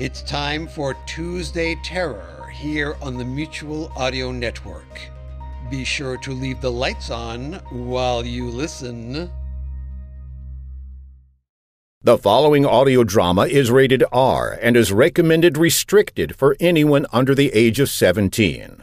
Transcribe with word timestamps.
It's 0.00 0.22
time 0.22 0.66
for 0.66 0.94
Tuesday 1.04 1.74
Terror 1.84 2.50
here 2.54 2.96
on 3.02 3.18
the 3.18 3.24
Mutual 3.26 3.92
Audio 3.94 4.32
Network. 4.32 4.98
Be 5.70 5.84
sure 5.84 6.16
to 6.16 6.32
leave 6.32 6.62
the 6.62 6.72
lights 6.72 7.10
on 7.10 7.60
while 7.68 8.24
you 8.24 8.46
listen. 8.46 9.30
The 12.00 12.16
following 12.16 12.64
audio 12.64 13.04
drama 13.04 13.42
is 13.42 13.70
rated 13.70 14.02
R 14.10 14.58
and 14.62 14.74
is 14.74 14.90
recommended 14.90 15.58
restricted 15.58 16.34
for 16.34 16.56
anyone 16.60 17.04
under 17.12 17.34
the 17.34 17.52
age 17.52 17.78
of 17.78 17.90
17. 17.90 18.82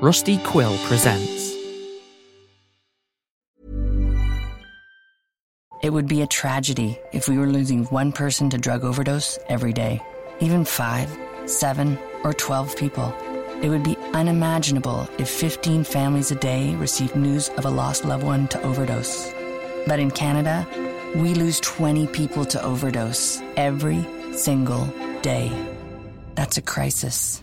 Rusty 0.00 0.38
Quill 0.38 0.78
presents. 0.86 1.57
It 5.80 5.92
would 5.92 6.08
be 6.08 6.22
a 6.22 6.26
tragedy 6.26 6.98
if 7.12 7.28
we 7.28 7.38
were 7.38 7.46
losing 7.46 7.84
one 7.84 8.10
person 8.10 8.50
to 8.50 8.58
drug 8.58 8.82
overdose 8.82 9.38
every 9.48 9.72
day, 9.72 10.02
even 10.40 10.64
five, 10.64 11.08
seven, 11.46 11.96
or 12.24 12.32
12 12.32 12.76
people. 12.76 13.14
It 13.62 13.68
would 13.68 13.84
be 13.84 13.96
unimaginable 14.12 15.08
if 15.18 15.28
15 15.28 15.84
families 15.84 16.32
a 16.32 16.34
day 16.34 16.74
received 16.74 17.14
news 17.14 17.48
of 17.50 17.64
a 17.64 17.70
lost 17.70 18.04
loved 18.04 18.24
one 18.24 18.48
to 18.48 18.62
overdose. 18.62 19.32
But 19.86 20.00
in 20.00 20.10
Canada, 20.10 20.66
we 21.14 21.34
lose 21.34 21.60
20 21.60 22.08
people 22.08 22.44
to 22.46 22.62
overdose 22.64 23.40
every 23.56 24.04
single 24.32 24.84
day. 25.22 25.52
That's 26.34 26.56
a 26.56 26.62
crisis. 26.62 27.40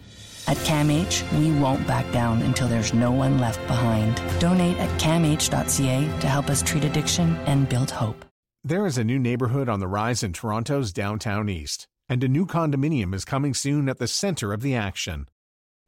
At 0.47 0.57
CAMH, 0.57 1.39
we 1.39 1.51
won't 1.59 1.87
back 1.87 2.11
down 2.11 2.43
until 2.43 2.67
there's 2.67 2.93
no 2.93 3.11
one 3.11 3.39
left 3.39 3.65
behind. 3.65 4.21
Donate 4.39 4.77
at 4.77 4.99
camh.ca 4.99 6.19
to 6.19 6.27
help 6.27 6.49
us 6.51 6.61
treat 6.61 6.83
addiction 6.83 7.35
and 7.47 7.67
build 7.67 7.89
hope. 7.89 8.23
There 8.63 8.85
is 8.85 8.99
a 8.99 9.03
new 9.03 9.17
neighborhood 9.17 9.67
on 9.67 9.79
the 9.79 9.87
rise 9.87 10.21
in 10.21 10.33
Toronto's 10.33 10.93
downtown 10.93 11.49
east, 11.49 11.87
and 12.07 12.23
a 12.23 12.27
new 12.27 12.45
condominium 12.45 13.15
is 13.15 13.25
coming 13.25 13.55
soon 13.55 13.89
at 13.89 13.97
the 13.97 14.07
center 14.07 14.53
of 14.53 14.61
the 14.61 14.75
action. 14.75 15.29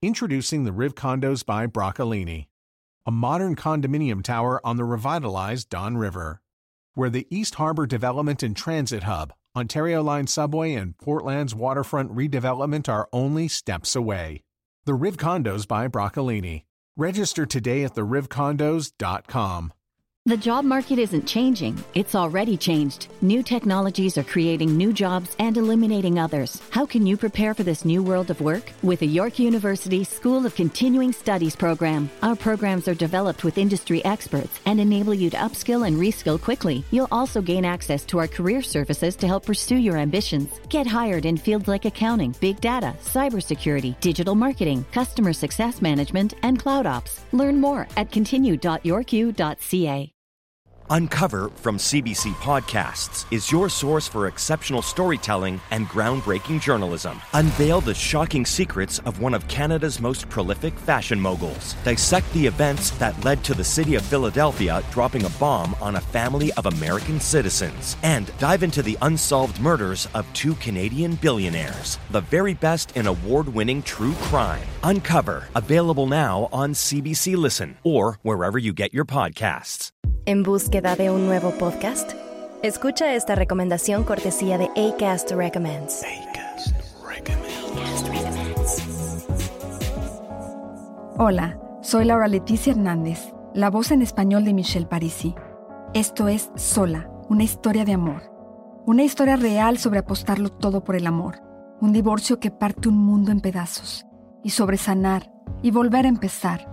Introducing 0.02 0.64
the 0.64 0.72
Riv 0.72 0.96
Condos 0.96 1.46
by 1.46 1.68
Broccolini, 1.68 2.48
a 3.06 3.12
modern 3.12 3.56
condominium 3.56 4.24
tower 4.24 4.60
on 4.66 4.78
the 4.78 4.84
revitalized 4.84 5.70
Don 5.70 5.98
River, 5.98 6.42
where 6.96 7.12
the 7.12 7.28
East 7.30 7.56
Harbor 7.56 7.86
Development 7.86 8.42
and 8.42 8.58
Transit 8.58 9.04
Hub, 9.04 9.34
Ontario 9.56 10.02
Line 10.02 10.26
Subway, 10.26 10.74
and 10.74 10.98
Portland's 10.98 11.54
waterfront 11.54 12.14
redevelopment 12.16 12.90
are 12.90 13.08
only 13.14 13.48
steps 13.48 13.96
away. 13.96 14.44
The 14.88 14.94
Riv 14.94 15.18
Condos 15.18 15.68
by 15.68 15.90
Broccolini. 15.90 16.64
Register 16.96 17.46
today 17.46 17.84
at 17.84 17.96
therivcondos.com. 17.96 19.74
The 20.28 20.36
job 20.36 20.66
market 20.66 21.00
isn't 21.00 21.26
changing, 21.26 21.82
it's 21.94 22.14
already 22.14 22.58
changed. 22.58 23.08
New 23.22 23.42
technologies 23.42 24.18
are 24.18 24.26
creating 24.26 24.76
new 24.76 24.92
jobs 24.92 25.34
and 25.40 25.56
eliminating 25.56 26.20
others. 26.20 26.62
How 26.70 26.86
can 26.86 27.08
you 27.08 27.16
prepare 27.16 27.54
for 27.54 27.64
this 27.64 27.86
new 27.86 28.04
world 28.04 28.30
of 28.30 28.42
work? 28.42 28.74
With 28.84 29.00
the 29.00 29.08
York 29.08 29.40
University 29.40 30.04
School 30.04 30.46
of 30.46 30.54
Continuing 30.54 31.14
Studies 31.14 31.56
program. 31.56 32.10
Our 32.24 32.36
programs 32.36 32.90
are 32.90 32.94
developed 32.94 33.46
with 33.46 33.58
industry 33.58 34.04
experts 34.04 34.60
and 34.66 34.82
enable 34.82 35.14
you 35.14 35.30
to 35.30 35.38
upskill 35.38 35.88
and 35.88 35.96
reskill 35.96 36.42
quickly. 36.42 36.84
You'll 36.92 37.08
also 37.10 37.42
gain 37.42 37.64
access 37.64 38.04
to 38.08 38.20
our 38.20 38.28
career 38.28 38.62
services 38.62 39.16
to 39.16 39.28
help 39.28 39.46
pursue 39.46 39.78
your 39.78 39.96
ambitions. 39.96 40.60
Get 40.68 40.88
hired 40.88 41.26
in 41.26 41.38
fields 41.38 41.70
like 41.70 41.86
accounting, 41.86 42.36
big 42.42 42.60
data, 42.60 42.94
cybersecurity, 43.02 43.98
digital 44.02 44.36
marketing, 44.36 44.86
customer 44.92 45.32
success 45.32 45.82
management, 45.82 46.34
and 46.44 46.60
cloud 46.60 46.86
ops. 46.86 47.24
Learn 47.32 47.62
more 47.62 47.88
at 47.96 48.12
continue.yorku.ca. 48.12 50.12
Uncover 50.90 51.50
from 51.50 51.78
CBC 51.78 52.34
Podcasts 52.36 53.26
is 53.30 53.52
your 53.52 53.68
source 53.68 54.08
for 54.08 54.28
exceptional 54.28 54.82
storytelling 54.82 55.60
and 55.72 55.86
groundbreaking 55.88 56.62
journalism. 56.62 57.22
Unveil 57.34 57.82
the 57.82 57.94
shocking 57.94 58.46
secrets 58.46 59.00
of 59.00 59.20
one 59.20 59.34
of 59.34 59.46
Canada's 59.50 60.00
most 60.00 60.30
prolific 60.30 60.74
fashion 60.80 61.20
moguls. 61.20 61.76
Dissect 61.84 62.32
the 62.32 62.46
events 62.46 62.92
that 62.92 63.22
led 63.26 63.44
to 63.44 63.54
the 63.54 63.64
city 63.64 63.96
of 63.96 64.02
Philadelphia 64.02 64.82
dropping 64.92 65.26
a 65.26 65.30
bomb 65.32 65.76
on 65.82 65.98
a 65.98 66.02
family 66.02 66.54
of 66.54 66.68
American 66.68 67.20
citizens. 67.20 67.98
And 68.02 68.32
dive 68.38 68.64
into 68.64 68.82
the 68.82 68.98
unsolved 69.02 69.60
murders 69.60 70.08
of 70.14 70.32
two 70.32 70.56
Canadian 70.56 71.16
billionaires. 71.16 72.00
The 72.12 72.22
very 72.22 72.54
best 72.54 72.96
in 72.96 73.08
award 73.08 73.50
winning 73.50 73.82
true 73.84 74.14
crime. 74.22 74.66
Uncover, 74.84 75.50
available 75.54 76.08
now 76.08 76.48
on 76.54 76.74
CBC 76.74 77.36
Listen 77.36 77.78
or 77.84 78.20
wherever 78.22 78.58
you 78.58 78.72
get 78.72 78.94
your 78.94 79.06
podcasts. 79.06 79.92
¿En 80.28 80.44
búsqueda 80.44 80.98
de 80.98 81.10
un 81.10 81.26
nuevo 81.26 81.52
podcast? 81.52 82.12
Escucha 82.62 83.16
esta 83.16 83.34
recomendación 83.34 84.04
cortesía 84.04 84.58
de 84.58 84.66
ACAST 84.76 85.32
Recommends. 85.32 86.04
Hola, 91.18 91.58
soy 91.82 92.04
Laura 92.04 92.28
Leticia 92.28 92.74
Hernández, 92.74 93.34
la 93.54 93.70
voz 93.70 93.92
en 93.92 94.02
español 94.02 94.44
de 94.44 94.54
Michelle 94.54 94.88
Parisi. 94.88 95.34
Esto 95.94 96.28
es 96.28 96.52
Sola, 96.56 97.10
una 97.30 97.46
historia 97.46 97.86
de 97.86 97.94
amor. 97.94 98.24
Una 98.86 99.04
historia 99.04 99.38
real 99.38 99.78
sobre 99.78 100.00
apostarlo 100.00 100.50
todo 100.50 100.84
por 100.84 100.98
el 100.98 101.08
amor. 101.08 101.40
Un 101.80 101.94
divorcio 101.94 102.38
que 102.42 102.52
parte 102.52 102.90
un 102.90 102.98
mundo 102.98 103.32
en 103.32 103.40
pedazos. 103.40 104.06
Y 104.44 104.50
sobre 104.50 104.76
sanar 104.76 105.32
y 105.62 105.72
volver 105.72 106.06
a 106.06 106.10
empezar. 106.10 106.68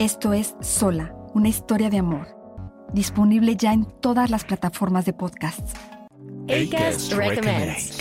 Esto 0.00 0.32
es 0.32 0.56
Sola, 0.58 1.14
una 1.32 1.48
historia 1.48 1.88
de 1.88 1.98
amor. 1.98 2.41
Disponible 2.92 3.56
ya 3.56 3.72
en 3.72 3.86
todas 4.00 4.30
las 4.30 4.44
plataformas 4.44 5.04
de 5.04 5.12
podcasts. 5.12 5.74
ACAST 6.48 7.12
Recommends. 7.14 7.98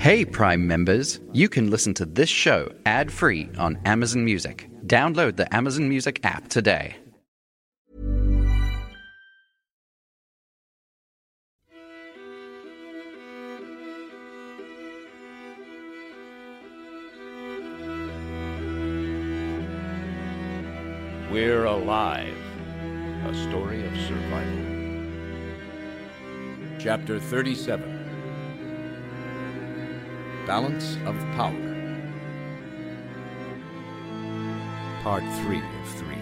Hey, 0.00 0.24
Prime 0.24 0.68
members, 0.68 1.20
you 1.32 1.48
can 1.48 1.68
listen 1.68 1.92
to 1.94 2.06
this 2.06 2.28
show 2.28 2.68
ad 2.84 3.10
free 3.10 3.48
on 3.58 3.76
Amazon 3.84 4.24
Music. 4.24 4.68
Download 4.86 5.36
the 5.36 5.52
Amazon 5.54 5.88
Music 5.88 6.20
app 6.22 6.48
today. 6.48 6.96
Alive, 21.86 22.34
a 23.26 23.32
story 23.48 23.86
of 23.86 23.96
survival. 23.96 24.64
Chapter 26.80 27.20
37 27.20 27.80
Balance 30.48 30.96
of 31.06 31.14
Power. 31.36 31.54
Part 35.04 35.22
3 35.44 35.58
of 35.58 35.88
3. 35.94 36.15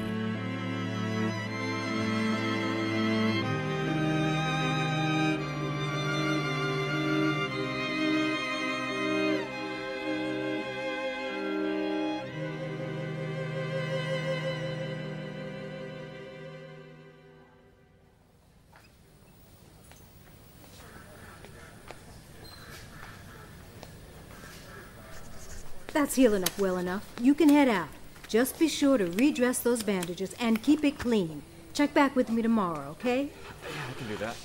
That's 25.95 26.17
healing 26.17 26.43
up 26.43 26.59
well 26.59 26.77
enough. 26.77 27.07
You 27.21 27.35
can 27.35 27.49
head 27.49 27.69
out. 27.69 27.89
Just 28.27 28.59
be 28.59 28.67
sure 28.67 28.99
to 28.99 29.07
redress 29.07 29.61
those 29.61 29.85
bandages 29.85 30.35
and 30.41 30.61
keep 30.61 30.85
it 30.85 30.99
clean. 30.99 31.43
Check 31.73 31.95
back 31.95 32.17
with 32.17 32.29
me 32.31 32.43
tomorrow, 32.43 32.91
okay? 32.91 33.31
I 33.63 33.93
can 33.99 34.09
do 34.09 34.17
that. 34.17 34.37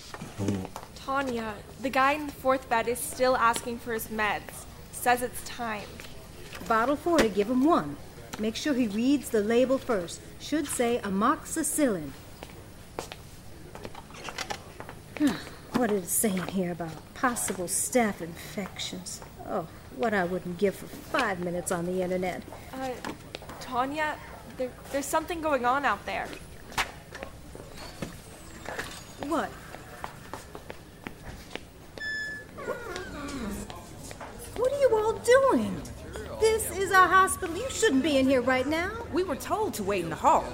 Tanya, 0.96 1.56
the 1.81 1.90
guy 1.90 2.12
in 2.13 2.28
the 2.28 2.34
fourth 2.34 2.69
bed 2.69 2.88
is 2.88 3.00
still 3.00 3.36
asking 3.36 3.80
for 3.80 3.94
his 3.94 4.07
meds. 4.07 4.66
Says 4.92 5.24
it's 5.24 5.44
time. 5.44 5.88
Bottle 6.68 6.96
four 6.96 7.18
to 7.18 7.30
give 7.30 7.50
him 7.50 7.63
one. 7.63 7.98
Make 8.38 8.56
sure 8.56 8.75
he 8.75 8.88
reads 8.88 9.30
the 9.30 9.42
label 9.42 9.80
first. 9.80 10.22
Should 10.40 10.68
say 10.68 11.00
amoxicillin. 11.04 12.12
What 15.74 15.90
did 15.90 16.04
it 16.04 16.10
say 16.10 16.31
in 16.31 16.48
here 16.48 16.74
about 16.74 17.13
possible 17.16 17.66
staph 17.66 18.22
infections? 18.22 19.22
Oh, 19.48 19.68
what 20.00 20.13
I 20.13 20.24
wouldn't 20.24 20.57
give 20.57 20.75
for 20.75 20.88
five 20.88 21.42
minutes 21.42 21.74
on 21.74 21.86
the 21.86 22.01
internet. 22.01 22.42
Uh, 22.74 22.90
Tanya, 23.60 24.16
there, 24.57 24.72
there's 24.92 25.06
something 25.06 25.42
going 25.42 25.66
on 25.66 25.84
out 25.84 26.06
there. 26.06 26.25
What? 29.28 29.50
What 34.56 34.74
are 34.74 34.80
you 34.80 34.90
all 34.94 35.13
doing? 35.13 35.81
This 36.40 36.72
is 36.78 36.92
a 36.92 37.07
hospital. 37.07 37.57
You 37.57 37.69
shouldn't 37.69 38.04
be 38.04 38.18
in 38.18 38.25
here 38.25 38.42
right 38.42 38.66
now. 38.66 38.92
We 39.12 39.24
were 39.24 39.36
told 39.36 39.74
to 39.75 39.84
wait 39.84 40.06
in 40.06 40.10
the 40.10 40.16
hall. 40.16 40.45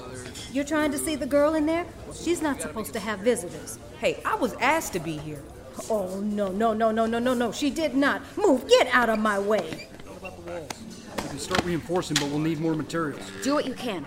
You're 0.52 0.66
trying 0.66 0.92
to 0.92 0.98
see 0.98 1.16
the 1.16 1.28
girl 1.28 1.54
in 1.54 1.68
there? 1.68 1.86
She's 2.14 2.42
not 2.42 2.62
supposed 2.62 2.94
to 2.94 3.00
have 3.00 3.20
visitors. 3.20 3.78
Hey, 4.00 4.20
I 4.26 4.36
was 4.36 4.54
asked 4.54 4.94
to 4.94 5.00
be 5.00 5.18
here. 5.18 5.44
Oh, 5.90 6.20
no, 6.22 6.52
no, 6.52 6.74
no, 6.74 6.92
no, 6.92 7.06
no, 7.06 7.20
no, 7.20 7.34
no. 7.34 7.52
She 7.52 7.70
did 7.70 7.96
not. 7.96 8.22
Move, 8.38 8.68
get 8.68 8.88
out 8.94 9.10
of 9.10 9.20
my 9.20 9.38
way. 9.40 9.88
We 10.22 11.30
can 11.30 11.40
start 11.40 11.64
reinforcing, 11.66 12.16
but 12.16 12.30
we'll 12.30 12.40
need 12.40 12.60
more 12.60 12.76
materials. 12.76 13.22
Do 13.44 13.54
what 13.56 13.66
you 13.66 13.74
can. 13.74 14.06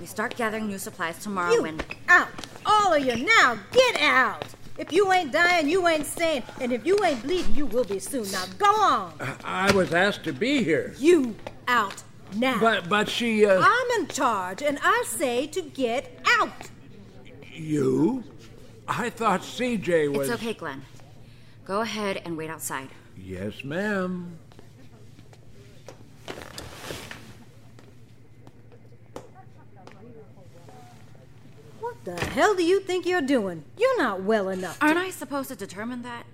We 0.00 0.06
start 0.06 0.36
gathering 0.36 0.66
new 0.68 0.78
supplies 0.78 1.18
tomorrow 1.18 1.52
You 1.52 1.64
and. 1.64 1.84
out. 2.08 2.28
All 2.66 2.94
of 2.94 3.04
you 3.04 3.16
now, 3.24 3.58
get 3.72 4.00
out. 4.00 4.44
If 4.76 4.92
you 4.92 5.12
ain't 5.12 5.30
dying, 5.32 5.68
you 5.68 5.86
ain't 5.86 6.06
staying. 6.06 6.42
And 6.60 6.72
if 6.72 6.84
you 6.84 7.02
ain't 7.04 7.22
bleeding, 7.22 7.54
you 7.54 7.66
will 7.66 7.84
be 7.84 7.98
soon. 8.00 8.30
Now 8.32 8.44
go 8.58 8.66
on. 8.66 9.12
I 9.44 9.70
was 9.72 9.92
asked 9.94 10.24
to 10.24 10.32
be 10.32 10.64
here. 10.64 10.94
You 10.98 11.36
out 11.68 12.02
now. 12.34 12.58
But 12.60 12.88
but 12.88 13.08
she 13.08 13.46
uh 13.46 13.60
I'm 13.62 14.00
in 14.00 14.08
charge, 14.08 14.62
and 14.62 14.78
I 14.82 15.04
say 15.06 15.46
to 15.48 15.62
get 15.62 16.18
out. 16.40 16.70
you? 17.52 18.24
I 18.88 19.10
thought 19.10 19.42
CJ 19.42 20.12
was 20.16 20.28
It's 20.28 20.42
okay, 20.42 20.54
Glenn. 20.54 20.82
Go 21.64 21.80
ahead 21.80 22.20
and 22.24 22.36
wait 22.36 22.50
outside. 22.50 22.88
Yes, 23.16 23.64
ma'am. 23.64 24.38
What 31.80 31.96
the 32.04 32.16
hell 32.18 32.54
do 32.54 32.64
you 32.64 32.80
think 32.80 33.06
you're 33.06 33.20
doing? 33.20 33.64
You're 33.78 33.98
not 33.98 34.22
well 34.22 34.48
enough. 34.48 34.78
to- 34.78 34.86
Aren't 34.86 34.98
I 34.98 35.10
supposed 35.10 35.48
to 35.50 35.56
determine 35.56 36.02
that? 36.02 36.24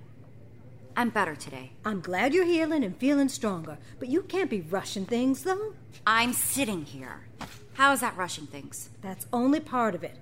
I'm 0.96 1.10
better 1.10 1.34
today. 1.34 1.72
I'm 1.84 2.00
glad 2.00 2.34
you're 2.34 2.44
healing 2.44 2.84
and 2.84 2.96
feeling 2.96 3.28
stronger, 3.28 3.78
but 3.98 4.08
you 4.08 4.22
can't 4.22 4.50
be 4.50 4.60
rushing 4.60 5.06
things, 5.06 5.42
though. 5.42 5.74
I'm 6.06 6.32
sitting 6.32 6.84
here. 6.84 7.20
How 7.74 7.92
is 7.92 8.00
that 8.00 8.16
rushing 8.16 8.46
things? 8.46 8.90
That's 9.00 9.26
only 9.32 9.60
part 9.60 9.94
of 9.94 10.04
it. 10.04 10.18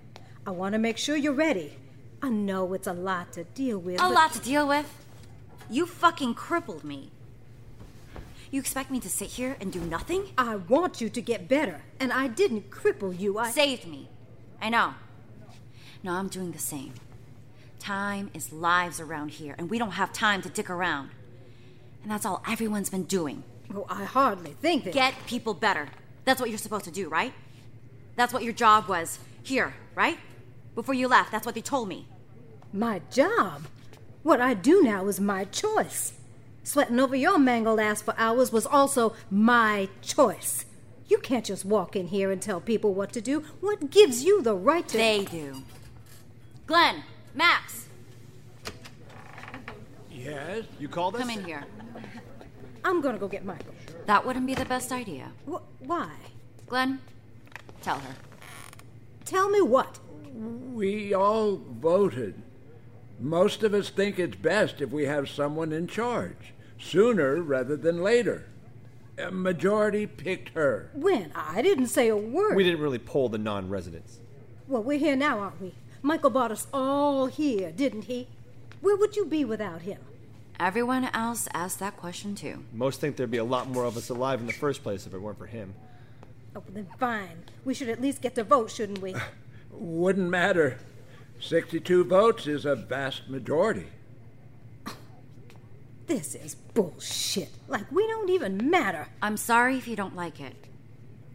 I 0.47 0.51
want 0.51 0.75
to 0.75 0.79
make 0.79 0.99
sure 0.99 1.17
you're 1.17 1.33
ready. 1.33 1.77
I 2.23 2.29
know 2.31 2.73
it's 2.75 2.87
a 2.87 2.93
lot 2.93 3.33
to 3.35 3.45
deal 3.45 3.79
with. 3.79 4.01
A 4.01 4.09
lot 4.09 4.33
to 4.33 4.41
deal 4.41 4.67
with. 4.67 4.93
You 5.71 5.87
fucking 5.87 6.35
crippled 6.35 6.85
me. 6.85 7.11
You 8.51 8.61
expect 8.61 8.91
me 8.91 8.99
to 9.01 9.11
sit 9.11 9.29
here 9.29 9.57
and 9.61 9.73
do 9.73 9.81
nothing? 9.81 10.31
I 10.39 10.57
want 10.57 11.01
you 11.01 11.11
to 11.11 11.21
get 11.21 11.49
better, 11.49 11.83
and 12.01 12.13
I 12.13 12.29
didn't 12.29 12.71
cripple 12.71 13.19
you. 13.19 13.39
I 13.39 13.51
saved 13.51 13.87
me. 13.87 14.09
I 14.61 14.71
know. 14.71 14.95
Now 16.03 16.15
I'm 16.15 16.29
doing 16.29 16.53
the 16.53 16.59
same. 16.59 16.95
Time 17.79 18.31
is 18.33 18.53
lives 18.53 19.01
around 19.01 19.33
here, 19.33 19.55
and 19.59 19.71
we 19.71 19.79
don't 19.79 19.93
have 19.93 20.13
time 20.13 20.41
to 20.43 20.49
dick 20.49 20.71
around. 20.71 21.11
And 22.03 22.11
that's 22.11 22.25
all 22.25 22.43
everyone's 22.49 22.91
been 22.91 23.05
doing. 23.05 23.45
Well, 23.71 23.87
I 23.89 24.05
hardly 24.05 24.55
think 24.63 24.85
that. 24.85 24.95
Get 24.95 25.15
people 25.27 25.53
better. 25.53 25.89
That's 26.25 26.41
what 26.41 26.49
you're 26.49 26.59
supposed 26.59 26.87
to 26.87 26.91
do, 26.91 27.09
right? 27.09 27.35
That's 28.17 28.33
what 28.33 28.43
your 28.43 28.55
job 28.55 28.89
was 28.89 29.19
here, 29.43 29.75
right? 29.95 30.19
Before 30.79 30.95
you 30.95 31.09
left, 31.09 31.33
that's 31.33 31.45
what 31.45 31.57
they 31.57 31.61
told 31.61 31.89
me. 31.89 32.07
My 32.73 33.01
job? 33.11 33.67
What 34.23 34.41
I 34.41 34.55
do 34.55 34.81
now 34.81 35.09
is 35.09 35.19
my 35.19 35.43
choice. 35.43 36.13
Sweating 36.63 37.01
over 37.01 37.17
your 37.17 37.37
mangled 37.37 37.81
ass 37.81 38.01
for 38.01 38.15
hours 38.17 38.53
was 38.53 38.65
also 38.65 39.13
my 39.29 39.89
choice. 40.03 40.67
You 41.09 41.19
can't 41.19 41.45
just 41.45 41.65
walk 41.65 41.97
in 41.97 42.07
here 42.07 42.31
and 42.31 42.41
tell 42.41 42.61
people 42.61 42.95
what 42.95 43.13
to 43.15 43.21
do. 43.21 43.41
What 43.61 43.91
gives 43.91 44.23
you 44.23 44.41
the 44.41 44.55
right 44.55 44.87
to. 44.87 44.97
They 44.97 45.25
do. 45.25 45.65
Glenn, 46.69 47.03
Max, 47.35 47.89
Yes. 50.13 50.63
You 50.79 50.87
called 50.87 51.17
us? 51.17 51.23
come 51.23 51.31
in 51.31 51.45
here. 51.45 51.65
I'm 52.85 53.01
gonna 53.01 53.19
go 53.19 53.27
get 53.27 53.45
Michael. 53.45 53.75
That 54.07 54.25
wouldn't 54.25 54.47
be 54.47 54.55
the 54.55 54.65
best 54.65 54.93
idea. 54.93 55.33
Wh- 55.45 55.83
why? 55.83 56.13
Glenn, 56.69 57.01
tell 57.83 57.99
her. 57.99 58.15
Tell 59.25 59.51
me 59.51 59.61
what? 59.61 59.99
We 60.39 61.13
all 61.13 61.57
voted. 61.57 62.41
Most 63.19 63.65
of 63.65 63.75
us 63.75 63.91
think 63.91 64.19
it's 64.21 64.37
best 64.37 64.81
if 64.81 64.91
we 64.91 65.07
have 65.07 65.29
someone 65.29 65.73
in 65.73 65.89
charge, 65.89 66.55
sooner 66.79 67.43
rather 67.43 67.77
than 67.77 68.03
later. 68.05 68.47
A 69.19 69.33
majority 69.33 70.07
picked 70.07 70.51
her. 70.51 70.91
When? 70.95 71.33
I 71.35 71.61
didn't 71.61 71.89
say 71.89 72.07
a 72.07 72.17
word. 72.17 72.55
We 72.55 72.63
didn't 72.63 72.81
really 72.81 73.01
poll 73.01 73.29
the 73.29 73.39
non 73.39 73.69
residents. 73.69 74.21
Well, 74.69 74.85
we're 74.85 75.01
here 75.01 75.17
now, 75.17 75.41
aren't 75.41 75.61
we? 75.61 75.75
Michael 76.03 76.31
brought 76.31 76.53
us 76.53 76.69
all 76.73 77.27
here, 77.27 77.73
didn't 77.73 78.05
he? 78.05 78.29
Where 78.81 78.97
would 78.97 79.17
you 79.17 79.25
be 79.25 79.45
without 79.45 79.83
him? 79.83 79.99
Everyone 80.61 81.07
else 81.07 81.49
asked 81.53 81.81
that 81.81 81.97
question 81.97 82.37
too. 82.37 82.65
Most 82.73 83.01
think 83.01 83.17
there'd 83.17 83.31
be 83.31 83.39
a 83.39 83.45
lot 83.45 83.69
more 83.69 83.85
of 83.85 83.97
us 83.97 84.09
alive 84.09 84.39
in 84.39 84.47
the 84.47 84.53
first 84.53 84.85
place 84.85 85.05
if 85.05 85.15
it 85.15 85.19
weren't 85.21 85.39
for 85.39 85.47
him. 85.47 85.75
Oh, 86.55 86.63
then 86.69 86.87
fine. 87.01 87.45
We 87.65 87.75
should 87.75 87.89
at 87.89 88.01
least 88.01 88.23
get 88.23 88.37
to 88.37 88.45
vote, 88.45 88.71
shouldn't 88.71 89.03
we? 89.03 89.17
Wouldn't 89.81 90.29
matter. 90.29 90.79
62 91.41 92.05
votes 92.05 92.47
is 92.49 92.65
a 92.65 92.75
vast 92.75 93.29
majority. 93.29 93.87
This 96.07 96.35
is 96.35 96.55
bullshit. 96.55 97.51
Like, 97.69 97.91
we 97.93 98.07
don't 98.07 98.31
even 98.31 98.71
matter. 98.71 99.09
I'm 99.23 99.37
sorry 99.37 99.77
if 99.77 99.87
you 99.87 99.95
don't 99.95 100.17
like 100.17 100.41
it. 100.41 100.57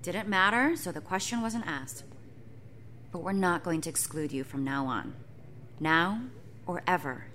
Didn't 0.02 0.28
matter, 0.28 0.76
so 0.76 0.92
the 0.92 1.00
question 1.00 1.42
wasn't 1.42 1.68
asked. 1.68 2.04
But 3.12 3.20
we're 3.20 3.32
not 3.32 3.64
going 3.64 3.82
to 3.82 3.90
exclude 3.90 4.34
you 4.34 4.44
from 4.44 4.64
now 4.64 4.88
on. 4.88 5.14
Now 5.80 6.22
or 6.66 6.84
ever. 6.86 7.28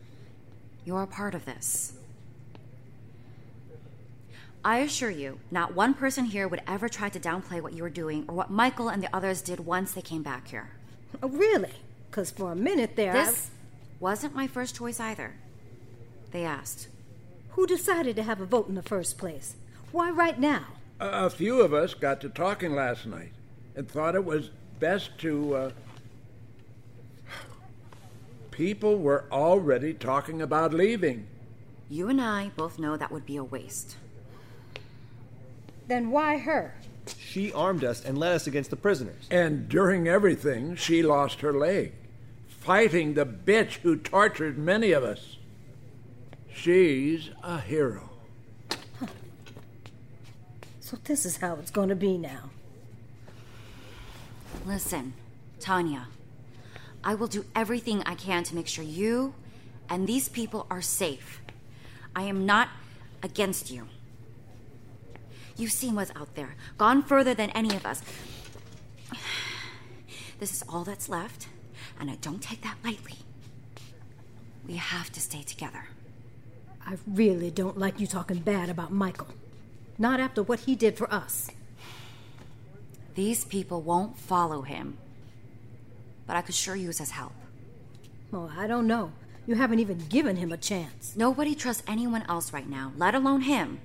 You're 0.84 1.04
a 1.04 1.06
part 1.06 1.34
of 1.34 1.44
this. 1.44 1.94
I 4.64 4.78
assure 4.78 5.10
you, 5.10 5.38
not 5.50 5.74
one 5.74 5.94
person 5.94 6.26
here 6.26 6.48
would 6.48 6.62
ever 6.66 6.88
try 6.88 7.08
to 7.08 7.20
downplay 7.20 7.62
what 7.62 7.72
you 7.72 7.82
were 7.82 7.88
doing 7.88 8.24
or 8.28 8.34
what 8.34 8.50
Michael 8.50 8.88
and 8.88 9.02
the 9.02 9.14
others 9.16 9.40
did 9.40 9.60
once 9.60 9.92
they 9.92 10.02
came 10.02 10.22
back 10.22 10.48
here. 10.48 10.72
Oh, 11.22 11.28
really? 11.28 11.72
Because 12.10 12.30
for 12.30 12.52
a 12.52 12.56
minute 12.56 12.96
there. 12.96 13.12
I- 13.12 13.24
This 13.24 13.50
wasn't 14.00 14.34
my 14.34 14.46
first 14.46 14.76
choice 14.76 15.00
either. 15.00 15.34
They 16.30 16.44
asked. 16.44 16.88
Who 17.50 17.66
decided 17.66 18.16
to 18.16 18.22
have 18.22 18.40
a 18.40 18.46
vote 18.46 18.68
in 18.68 18.74
the 18.74 18.82
first 18.82 19.18
place? 19.18 19.56
Why 19.90 20.10
right 20.10 20.38
now? 20.38 20.64
A, 21.00 21.26
a 21.26 21.30
few 21.30 21.60
of 21.60 21.72
us 21.74 21.94
got 21.94 22.20
to 22.20 22.28
talking 22.28 22.74
last 22.74 23.06
night 23.06 23.32
and 23.74 23.88
thought 23.88 24.14
it 24.14 24.24
was 24.24 24.50
best 24.78 25.18
to. 25.18 25.54
Uh... 25.54 25.70
People 28.50 28.98
were 28.98 29.24
already 29.30 29.94
talking 29.94 30.42
about 30.42 30.74
leaving. 30.74 31.26
You 31.88 32.08
and 32.08 32.20
I 32.20 32.50
both 32.56 32.78
know 32.78 32.96
that 32.96 33.10
would 33.12 33.24
be 33.24 33.36
a 33.36 33.44
waste. 33.44 33.96
Then 35.86 36.10
why 36.10 36.38
her? 36.38 36.74
She 37.18 37.52
armed 37.52 37.84
us 37.84 38.04
and 38.04 38.18
led 38.18 38.34
us 38.34 38.46
against 38.46 38.70
the 38.70 38.76
prisoners. 38.76 39.26
And 39.30 39.68
during 39.68 40.08
everything, 40.08 40.76
she 40.76 41.02
lost 41.02 41.40
her 41.40 41.52
leg, 41.52 41.92
fighting 42.48 43.14
the 43.14 43.26
bitch 43.26 43.78
who 43.78 43.96
tortured 43.96 44.58
many 44.58 44.92
of 44.92 45.04
us. 45.04 45.36
She's 46.52 47.30
a 47.42 47.60
hero. 47.60 48.10
So 50.80 50.96
this 51.04 51.26
is 51.26 51.36
how 51.36 51.56
it's 51.56 51.70
going 51.70 51.90
to 51.90 51.94
be 51.94 52.16
now. 52.16 52.50
Listen, 54.64 55.12
Tanya, 55.60 56.08
I 57.04 57.14
will 57.14 57.26
do 57.26 57.44
everything 57.54 58.02
I 58.06 58.14
can 58.14 58.42
to 58.44 58.54
make 58.54 58.66
sure 58.66 58.84
you 58.84 59.34
and 59.90 60.06
these 60.06 60.28
people 60.28 60.66
are 60.70 60.82
safe. 60.82 61.40
I 62.16 62.22
am 62.22 62.46
not 62.46 62.68
against 63.22 63.70
you. 63.70 63.86
You've 65.58 65.72
seen 65.72 65.96
what's 65.96 66.12
out 66.14 66.34
there, 66.36 66.54
gone 66.78 67.02
further 67.02 67.34
than 67.34 67.50
any 67.50 67.74
of 67.74 67.84
us. 67.84 68.00
This 70.38 70.52
is 70.52 70.62
all 70.68 70.84
that's 70.84 71.08
left, 71.08 71.48
and 71.98 72.08
I 72.08 72.14
don't 72.20 72.40
take 72.40 72.62
that 72.62 72.76
lightly. 72.84 73.16
We 74.66 74.76
have 74.76 75.10
to 75.12 75.20
stay 75.20 75.42
together. 75.42 75.88
I 76.86 76.96
really 77.06 77.50
don't 77.50 77.76
like 77.76 77.98
you 77.98 78.06
talking 78.06 78.38
bad 78.38 78.70
about 78.70 78.92
Michael. 78.92 79.28
Not 79.98 80.20
after 80.20 80.44
what 80.44 80.60
he 80.60 80.76
did 80.76 80.96
for 80.96 81.12
us. 81.12 81.50
These 83.16 83.44
people 83.44 83.82
won't 83.82 84.16
follow 84.16 84.62
him, 84.62 84.96
but 86.24 86.36
I 86.36 86.42
could 86.42 86.54
sure 86.54 86.76
use 86.76 86.98
his 86.98 87.10
help. 87.10 87.32
Oh, 88.32 88.48
I 88.56 88.68
don't 88.68 88.86
know. 88.86 89.10
You 89.44 89.56
haven't 89.56 89.80
even 89.80 89.98
given 90.08 90.36
him 90.36 90.52
a 90.52 90.56
chance. 90.56 91.14
Nobody 91.16 91.56
trusts 91.56 91.82
anyone 91.88 92.22
else 92.28 92.52
right 92.52 92.68
now, 92.68 92.92
let 92.96 93.16
alone 93.16 93.40
him. 93.40 93.80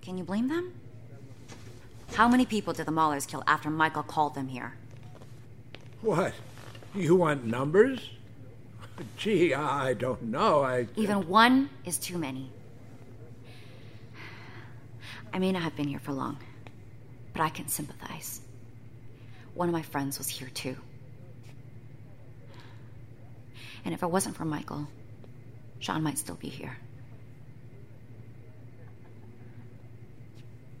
Can 0.00 0.16
you 0.16 0.24
blame 0.24 0.48
them? 0.48 0.72
How 2.14 2.28
many 2.28 2.44
people 2.44 2.74
did 2.74 2.86
the 2.86 2.92
Maulers 2.92 3.26
kill 3.26 3.42
after 3.46 3.70
Michael 3.70 4.02
called 4.02 4.34
them 4.34 4.48
here? 4.48 4.74
What? 6.02 6.34
You 6.94 7.16
want 7.16 7.44
numbers? 7.44 8.10
Gee, 9.16 9.54
I 9.54 9.94
don't 9.94 10.22
know. 10.24 10.62
I. 10.62 10.88
Even 10.96 11.26
one 11.26 11.70
is 11.86 11.98
too 11.98 12.18
many. 12.18 12.50
I 15.32 15.38
may 15.38 15.50
not 15.52 15.62
have 15.62 15.74
been 15.74 15.88
here 15.88 15.98
for 15.98 16.12
long, 16.12 16.36
but 17.32 17.40
I 17.40 17.48
can 17.48 17.68
sympathize. 17.68 18.42
One 19.54 19.68
of 19.68 19.72
my 19.72 19.82
friends 19.82 20.18
was 20.18 20.28
here 20.28 20.50
too. 20.50 20.76
And 23.84 23.94
if 23.94 24.02
it 24.02 24.10
wasn't 24.10 24.36
for 24.36 24.44
Michael, 24.44 24.86
Sean 25.78 26.02
might 26.02 26.18
still 26.18 26.36
be 26.36 26.48
here. 26.48 26.76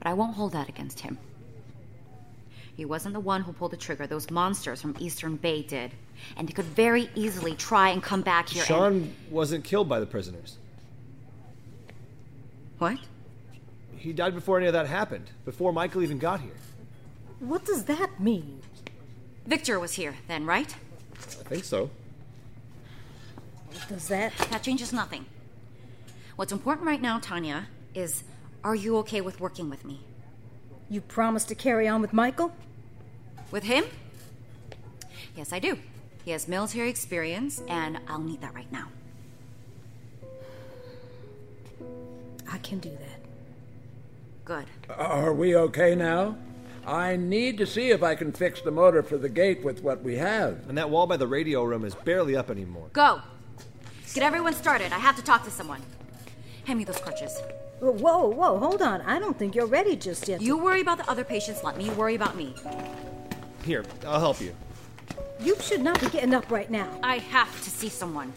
But 0.02 0.10
I 0.10 0.14
won't 0.14 0.34
hold 0.34 0.52
that 0.52 0.68
against 0.68 0.98
him. 0.98 1.16
He 2.74 2.84
wasn't 2.84 3.12
the 3.12 3.20
one 3.20 3.42
who 3.42 3.52
pulled 3.52 3.70
the 3.70 3.76
trigger. 3.76 4.08
Those 4.08 4.30
monsters 4.32 4.82
from 4.82 4.96
Eastern 4.98 5.36
Bay 5.36 5.62
did. 5.62 5.92
And 6.36 6.48
they 6.48 6.52
could 6.52 6.64
very 6.64 7.08
easily 7.14 7.54
try 7.54 7.90
and 7.90 8.02
come 8.02 8.22
back 8.22 8.48
here 8.48 8.64
Sean 8.64 8.92
and... 8.92 9.14
wasn't 9.30 9.62
killed 9.62 9.88
by 9.88 10.00
the 10.00 10.06
prisoners. 10.06 10.56
What? 12.78 12.98
He 13.96 14.12
died 14.12 14.34
before 14.34 14.58
any 14.58 14.66
of 14.66 14.72
that 14.72 14.88
happened, 14.88 15.30
before 15.44 15.72
Michael 15.72 16.02
even 16.02 16.18
got 16.18 16.40
here. 16.40 16.56
What 17.38 17.64
does 17.64 17.84
that 17.84 18.18
mean? 18.18 18.60
Victor 19.46 19.78
was 19.78 19.92
here 19.92 20.16
then, 20.26 20.46
right? 20.46 20.74
I 21.14 21.48
think 21.48 21.62
so. 21.62 21.90
What 23.70 23.88
does 23.88 24.08
that. 24.08 24.32
That 24.50 24.64
changes 24.64 24.92
nothing. 24.92 25.26
What's 26.34 26.52
important 26.52 26.88
right 26.88 27.00
now, 27.00 27.20
Tanya, 27.20 27.68
is 27.94 28.24
are 28.64 28.74
you 28.74 28.96
okay 28.98 29.20
with 29.20 29.40
working 29.40 29.68
with 29.68 29.84
me? 29.84 30.00
You 30.88 31.00
promise 31.00 31.44
to 31.46 31.54
carry 31.54 31.88
on 31.88 32.00
with 32.00 32.12
Michael? 32.12 32.52
With 33.50 33.64
him? 33.64 33.84
Yes, 35.36 35.52
I 35.52 35.58
do. 35.58 35.78
He 36.24 36.30
has 36.30 36.46
military 36.46 36.88
experience, 36.88 37.62
and 37.68 37.98
I'll 38.06 38.20
need 38.20 38.40
that 38.42 38.54
right 38.54 38.70
now. 38.70 38.88
I 42.50 42.58
can 42.58 42.78
do 42.78 42.90
that. 42.90 43.20
Good. 44.44 44.66
Are 44.90 45.32
we 45.32 45.56
okay 45.56 45.94
now? 45.94 46.36
I 46.86 47.16
need 47.16 47.58
to 47.58 47.66
see 47.66 47.90
if 47.90 48.02
I 48.02 48.14
can 48.14 48.32
fix 48.32 48.60
the 48.60 48.70
motor 48.70 49.02
for 49.02 49.16
the 49.16 49.28
gate 49.28 49.64
with 49.64 49.82
what 49.82 50.02
we 50.02 50.16
have. 50.16 50.68
And 50.68 50.76
that 50.76 50.90
wall 50.90 51.06
by 51.06 51.16
the 51.16 51.26
radio 51.26 51.62
room 51.62 51.84
is 51.84 51.94
barely 51.94 52.36
up 52.36 52.50
anymore. 52.50 52.88
Go! 52.92 53.22
Get 54.14 54.22
everyone 54.22 54.52
started. 54.54 54.92
I 54.92 54.98
have 54.98 55.16
to 55.16 55.22
talk 55.22 55.44
to 55.44 55.50
someone. 55.50 55.80
Hand 56.64 56.78
me 56.78 56.84
those 56.84 56.98
crutches. 56.98 57.40
Whoa, 57.82 58.28
whoa, 58.28 58.60
hold 58.60 58.80
on. 58.80 59.00
I 59.00 59.18
don't 59.18 59.36
think 59.36 59.56
you're 59.56 59.66
ready 59.66 59.96
just 59.96 60.28
yet. 60.28 60.40
You 60.40 60.56
worry 60.56 60.80
about 60.80 60.98
the 60.98 61.10
other 61.10 61.24
patients, 61.24 61.64
let 61.64 61.76
me 61.76 61.90
worry 61.90 62.14
about 62.14 62.36
me. 62.36 62.54
Here, 63.64 63.84
I'll 64.06 64.20
help 64.20 64.40
you. 64.40 64.54
You 65.40 65.56
should 65.58 65.80
not 65.80 66.00
be 66.00 66.08
getting 66.08 66.32
up 66.32 66.48
right 66.48 66.70
now. 66.70 66.88
I 67.02 67.18
have 67.18 67.50
to 67.64 67.70
see 67.70 67.88
someone. 67.88 68.32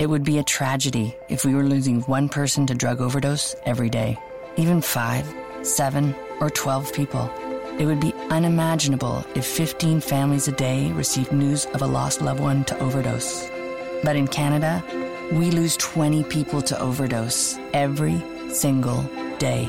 It 0.00 0.06
would 0.06 0.24
be 0.24 0.38
a 0.38 0.42
tragedy 0.42 1.14
if 1.28 1.44
we 1.44 1.54
were 1.54 1.64
losing 1.64 2.00
one 2.02 2.30
person 2.30 2.66
to 2.68 2.74
drug 2.74 3.02
overdose 3.02 3.54
every 3.66 3.90
day, 3.90 4.18
even 4.56 4.80
five, 4.80 5.32
seven, 5.62 6.14
or 6.40 6.50
12 6.50 6.92
people. 6.92 7.30
It 7.78 7.86
would 7.86 8.00
be 8.00 8.14
unimaginable 8.30 9.24
if 9.34 9.46
15 9.46 10.00
families 10.00 10.48
a 10.48 10.52
day 10.52 10.92
received 10.92 11.32
news 11.32 11.66
of 11.66 11.82
a 11.82 11.86
lost 11.86 12.20
loved 12.20 12.40
one 12.40 12.64
to 12.64 12.78
overdose. 12.78 13.48
But 14.04 14.16
in 14.16 14.28
Canada, 14.28 14.82
we 15.32 15.50
lose 15.50 15.76
20 15.78 16.24
people 16.24 16.62
to 16.62 16.78
overdose 16.80 17.58
every 17.72 18.22
single 18.50 19.02
day. 19.38 19.68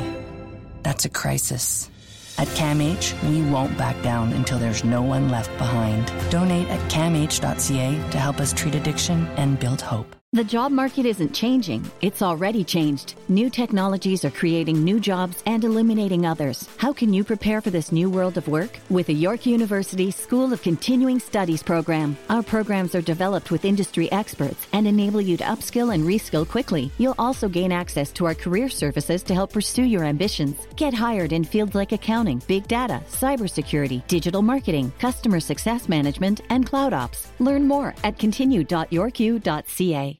That's 0.83 1.05
a 1.05 1.09
crisis. 1.09 1.89
At 2.37 2.47
CAMH, 2.49 3.29
we 3.29 3.41
won't 3.49 3.77
back 3.77 4.01
down 4.01 4.33
until 4.33 4.57
there's 4.57 4.83
no 4.83 5.01
one 5.01 5.29
left 5.29 5.55
behind. 5.57 6.11
Donate 6.29 6.67
at 6.69 6.79
camh.ca 6.89 8.09
to 8.11 8.17
help 8.19 8.39
us 8.39 8.53
treat 8.53 8.75
addiction 8.75 9.27
and 9.37 9.59
build 9.59 9.81
hope. 9.81 10.15
The 10.33 10.43
job 10.43 10.71
market 10.71 11.05
isn't 11.05 11.31
changing, 11.31 11.85
it's 12.01 12.23
already 12.23 12.63
changed. 12.63 13.13
New 13.27 13.51
technologies 13.51 14.25
are 14.25 14.31
creating 14.31 14.83
new 14.83 14.99
jobs 14.99 15.43
and 15.45 15.63
eliminating 15.63 16.25
others. 16.25 16.67
How 16.77 16.91
can 16.91 17.13
you 17.13 17.23
prepare 17.23 17.61
for 17.61 17.69
this 17.69 17.91
new 17.91 18.09
world 18.09 18.39
of 18.39 18.47
work? 18.47 18.79
With 18.89 19.05
the 19.05 19.13
York 19.13 19.45
University 19.45 20.09
School 20.09 20.51
of 20.51 20.63
Continuing 20.63 21.19
Studies 21.19 21.61
program. 21.61 22.17
Our 22.31 22.41
programs 22.41 22.95
are 22.95 23.01
developed 23.01 23.51
with 23.51 23.63
industry 23.63 24.11
experts 24.11 24.65
and 24.73 24.87
enable 24.87 25.21
you 25.21 25.37
to 25.37 25.43
upskill 25.43 25.93
and 25.93 26.03
reskill 26.03 26.49
quickly. 26.49 26.91
You'll 26.97 27.13
also 27.19 27.47
gain 27.47 27.71
access 27.71 28.11
to 28.13 28.25
our 28.25 28.33
career 28.33 28.69
services 28.69 29.21
to 29.23 29.35
help 29.35 29.53
pursue 29.53 29.83
your 29.83 30.03
ambitions. 30.03 30.65
Get 30.77 30.95
hired 30.95 31.31
in 31.31 31.43
fields 31.43 31.75
like 31.75 31.91
accounting, 31.91 32.41
big 32.47 32.67
data, 32.67 33.03
cybersecurity, 33.07 34.07
digital 34.07 34.41
marketing, 34.41 34.91
customer 34.97 35.39
success 35.39 35.87
management, 35.87 36.41
and 36.49 36.65
cloud 36.65 36.91
ops. 36.91 37.27
Learn 37.37 37.67
more 37.67 37.93
at 38.03 38.17
continue.yorku.ca. 38.17 40.19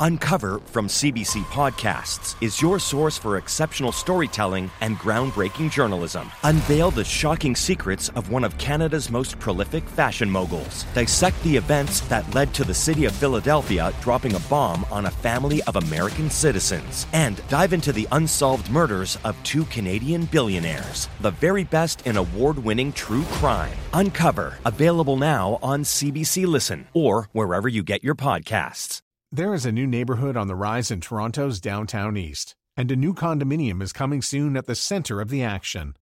Uncover 0.00 0.58
from 0.66 0.88
CBC 0.88 1.42
Podcasts 1.44 2.36
is 2.42 2.60
your 2.60 2.78
source 2.78 3.16
for 3.16 3.38
exceptional 3.38 3.92
storytelling 3.92 4.70
and 4.82 4.98
groundbreaking 4.98 5.70
journalism. 5.70 6.30
Unveil 6.44 6.90
the 6.90 7.04
shocking 7.04 7.56
secrets 7.56 8.10
of 8.10 8.30
one 8.30 8.44
of 8.44 8.58
Canada's 8.58 9.10
most 9.10 9.38
prolific 9.38 9.88
fashion 9.88 10.30
moguls. 10.30 10.84
Dissect 10.94 11.42
the 11.42 11.56
events 11.56 12.00
that 12.02 12.34
led 12.34 12.52
to 12.54 12.64
the 12.64 12.74
city 12.74 13.06
of 13.06 13.12
Philadelphia 13.12 13.92
dropping 14.02 14.34
a 14.34 14.40
bomb 14.50 14.84
on 14.90 15.06
a 15.06 15.10
family 15.10 15.62
of 15.62 15.76
American 15.76 16.28
citizens. 16.28 17.06
And 17.14 17.40
dive 17.48 17.72
into 17.72 17.92
the 17.92 18.06
unsolved 18.12 18.68
murders 18.68 19.16
of 19.24 19.42
two 19.44 19.64
Canadian 19.64 20.26
billionaires. 20.26 21.08
The 21.20 21.30
very 21.30 21.64
best 21.64 22.06
in 22.06 22.18
award 22.18 22.58
winning 22.58 22.92
true 22.92 23.24
crime. 23.32 23.76
Uncover, 23.94 24.58
available 24.66 25.16
now 25.16 25.58
on 25.62 25.84
CBC 25.84 26.46
Listen 26.46 26.86
or 26.92 27.30
wherever 27.32 27.68
you 27.68 27.82
get 27.82 28.04
your 28.04 28.14
podcasts. 28.14 29.00
There 29.32 29.54
is 29.54 29.66
a 29.66 29.72
new 29.72 29.88
neighborhood 29.88 30.36
on 30.36 30.46
the 30.46 30.54
rise 30.54 30.92
in 30.92 31.00
Toronto's 31.00 31.60
downtown 31.60 32.16
east, 32.16 32.54
and 32.76 32.88
a 32.92 32.96
new 32.96 33.12
condominium 33.12 33.82
is 33.82 33.92
coming 33.92 34.22
soon 34.22 34.56
at 34.56 34.66
the 34.66 34.76
center 34.76 35.20
of 35.20 35.30
the 35.30 35.42
action. 35.42 35.96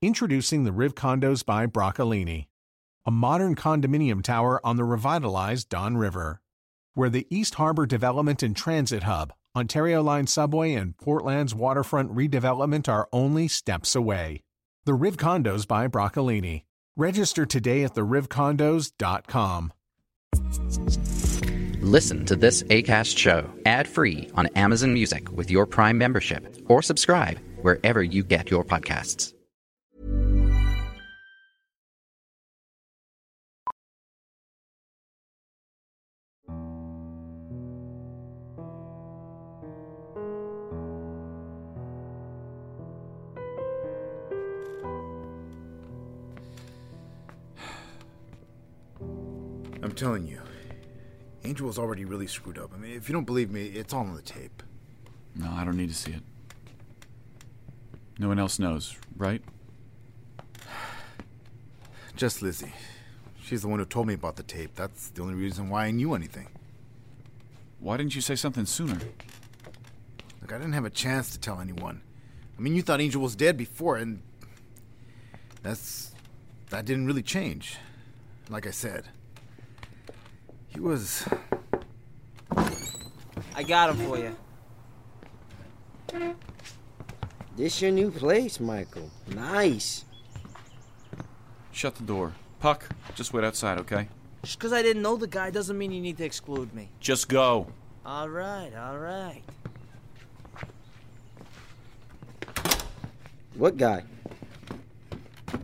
Introducing 0.00 0.62
the 0.62 0.70
Riv 0.70 0.94
Condos 0.94 1.44
by 1.44 1.66
Broccolini, 1.66 2.46
a 3.04 3.10
modern 3.10 3.56
condominium 3.56 4.22
tower 4.22 4.64
on 4.64 4.76
the 4.76 4.84
revitalized 4.84 5.68
Don 5.68 5.96
River, 5.96 6.40
where 6.94 7.10
the 7.10 7.26
East 7.28 7.56
Harbor 7.56 7.86
Development 7.86 8.40
and 8.40 8.54
Transit 8.54 9.02
Hub, 9.02 9.32
Ontario 9.56 10.00
Line 10.00 10.28
Subway, 10.28 10.74
and 10.74 10.96
Portland's 10.96 11.54
waterfront 11.54 12.14
redevelopment 12.14 12.88
are 12.88 13.08
only 13.12 13.48
steps 13.48 13.96
away. 13.96 14.44
The 14.84 14.94
Riv 14.94 15.16
Condos 15.16 15.66
by 15.66 15.88
Broccolini. 15.88 16.62
Register 16.96 17.44
today 17.44 17.82
at 17.82 17.94
therivcondos.com. 17.94 19.72
Listen 21.90 22.24
to 22.26 22.36
this 22.36 22.62
ACAST 22.62 23.18
show 23.18 23.50
ad 23.66 23.88
free 23.88 24.30
on 24.36 24.46
Amazon 24.54 24.94
Music 24.94 25.28
with 25.32 25.50
your 25.50 25.66
Prime 25.66 25.98
membership 25.98 26.56
or 26.68 26.82
subscribe 26.82 27.40
wherever 27.62 28.00
you 28.00 28.22
get 28.22 28.48
your 28.48 28.64
podcasts. 28.64 29.34
I'm 49.82 49.92
telling 49.96 50.28
you, 50.28 50.40
Angel 51.50 51.66
was 51.66 51.80
already 51.80 52.04
really 52.04 52.28
screwed 52.28 52.58
up. 52.58 52.70
I 52.72 52.76
mean, 52.76 52.92
if 52.92 53.08
you 53.08 53.12
don't 53.12 53.24
believe 53.24 53.50
me, 53.50 53.66
it's 53.66 53.92
all 53.92 54.02
on 54.02 54.14
the 54.14 54.22
tape. 54.22 54.62
No, 55.34 55.50
I 55.50 55.64
don't 55.64 55.76
need 55.76 55.88
to 55.88 55.94
see 55.96 56.12
it. 56.12 56.22
No 58.20 58.28
one 58.28 58.38
else 58.38 58.60
knows, 58.60 58.96
right? 59.16 59.42
Just 62.16 62.40
Lizzie. 62.40 62.72
She's 63.42 63.62
the 63.62 63.68
one 63.68 63.80
who 63.80 63.84
told 63.84 64.06
me 64.06 64.14
about 64.14 64.36
the 64.36 64.44
tape. 64.44 64.76
That's 64.76 65.08
the 65.08 65.22
only 65.22 65.34
reason 65.34 65.68
why 65.68 65.86
I 65.86 65.90
knew 65.90 66.14
anything. 66.14 66.46
Why 67.80 67.96
didn't 67.96 68.14
you 68.14 68.20
say 68.20 68.36
something 68.36 68.64
sooner? 68.64 69.00
Look, 70.40 70.52
I 70.52 70.56
didn't 70.56 70.74
have 70.74 70.84
a 70.84 70.90
chance 70.90 71.32
to 71.32 71.40
tell 71.40 71.58
anyone. 71.58 72.00
I 72.56 72.60
mean, 72.60 72.76
you 72.76 72.82
thought 72.82 73.00
Angel 73.00 73.20
was 73.20 73.34
dead 73.34 73.56
before, 73.56 73.96
and 73.96 74.22
that's 75.64 76.14
that 76.68 76.84
didn't 76.84 77.08
really 77.08 77.24
change. 77.24 77.76
Like 78.48 78.68
I 78.68 78.70
said, 78.70 79.08
he 80.70 80.80
was. 80.80 81.28
I 83.54 83.62
got 83.62 83.90
him 83.90 84.06
for 84.06 84.18
you. 84.18 84.36
This 87.56 87.82
your 87.82 87.90
new 87.90 88.10
place, 88.10 88.58
Michael. 88.58 89.10
Nice. 89.34 90.04
Shut 91.72 91.94
the 91.94 92.04
door. 92.04 92.32
Puck, 92.58 92.88
just 93.14 93.32
wait 93.32 93.44
outside, 93.44 93.78
okay? 93.80 94.08
Just 94.42 94.58
because 94.58 94.72
I 94.72 94.82
didn't 94.82 95.02
know 95.02 95.16
the 95.16 95.26
guy 95.26 95.50
doesn't 95.50 95.76
mean 95.76 95.92
you 95.92 96.00
need 96.00 96.16
to 96.18 96.24
exclude 96.24 96.74
me. 96.74 96.90
Just 97.00 97.28
go. 97.28 97.66
All 98.06 98.28
right, 98.28 98.72
all 98.74 98.98
right. 98.98 99.42
What 103.54 103.76
guy? 103.76 104.04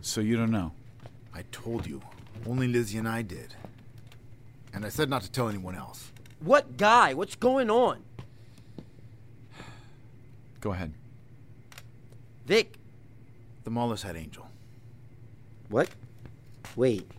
So 0.01 0.21
you 0.21 0.37
don't 0.37 0.51
know? 0.51 0.71
I 1.33 1.43
told 1.51 1.87
you. 1.87 2.01
Only 2.45 2.67
Lizzie 2.67 2.99
and 2.99 3.07
I 3.07 3.23
did. 3.23 3.55
And 4.77 4.85
I 4.85 4.89
said 4.89 5.09
not 5.09 5.23
to 5.23 5.31
tell 5.31 5.49
anyone 5.49 5.73
else. 5.73 6.11
What 6.39 6.77
guy? 6.77 7.15
What's 7.15 7.35
going 7.35 7.71
on? 7.71 8.03
Go 10.61 10.71
ahead. 10.71 10.93
Vic. 12.45 12.77
The 13.63 13.71
Maulers 13.71 14.03
had 14.03 14.15
Angel. 14.15 14.47
What? 15.69 15.89
Wait. 16.75 17.09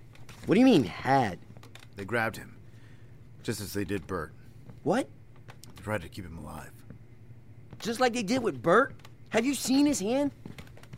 What 0.47 0.55
do 0.55 0.61
you 0.61 0.67
mean 0.67 0.85
had? 0.85 1.41
They 1.97 2.05
grabbed 2.05 2.37
him. 2.37 2.55
Just 3.43 3.61
as 3.61 3.73
they 3.73 3.85
did 3.85 4.07
Bert. 4.07 4.33
What? 4.85 5.09
They 5.75 5.83
tried 5.83 6.03
to 6.03 6.09
keep 6.09 6.27
him 6.27 6.39
alive. 6.39 6.71
Just 7.81 7.99
like 7.99 8.13
they 8.13 8.23
did 8.23 8.41
with 8.41 8.63
Bert? 8.63 8.95
Have 9.31 9.45
you 9.45 9.55
seen 9.55 9.85
his 9.85 9.99
hand? 9.99 10.31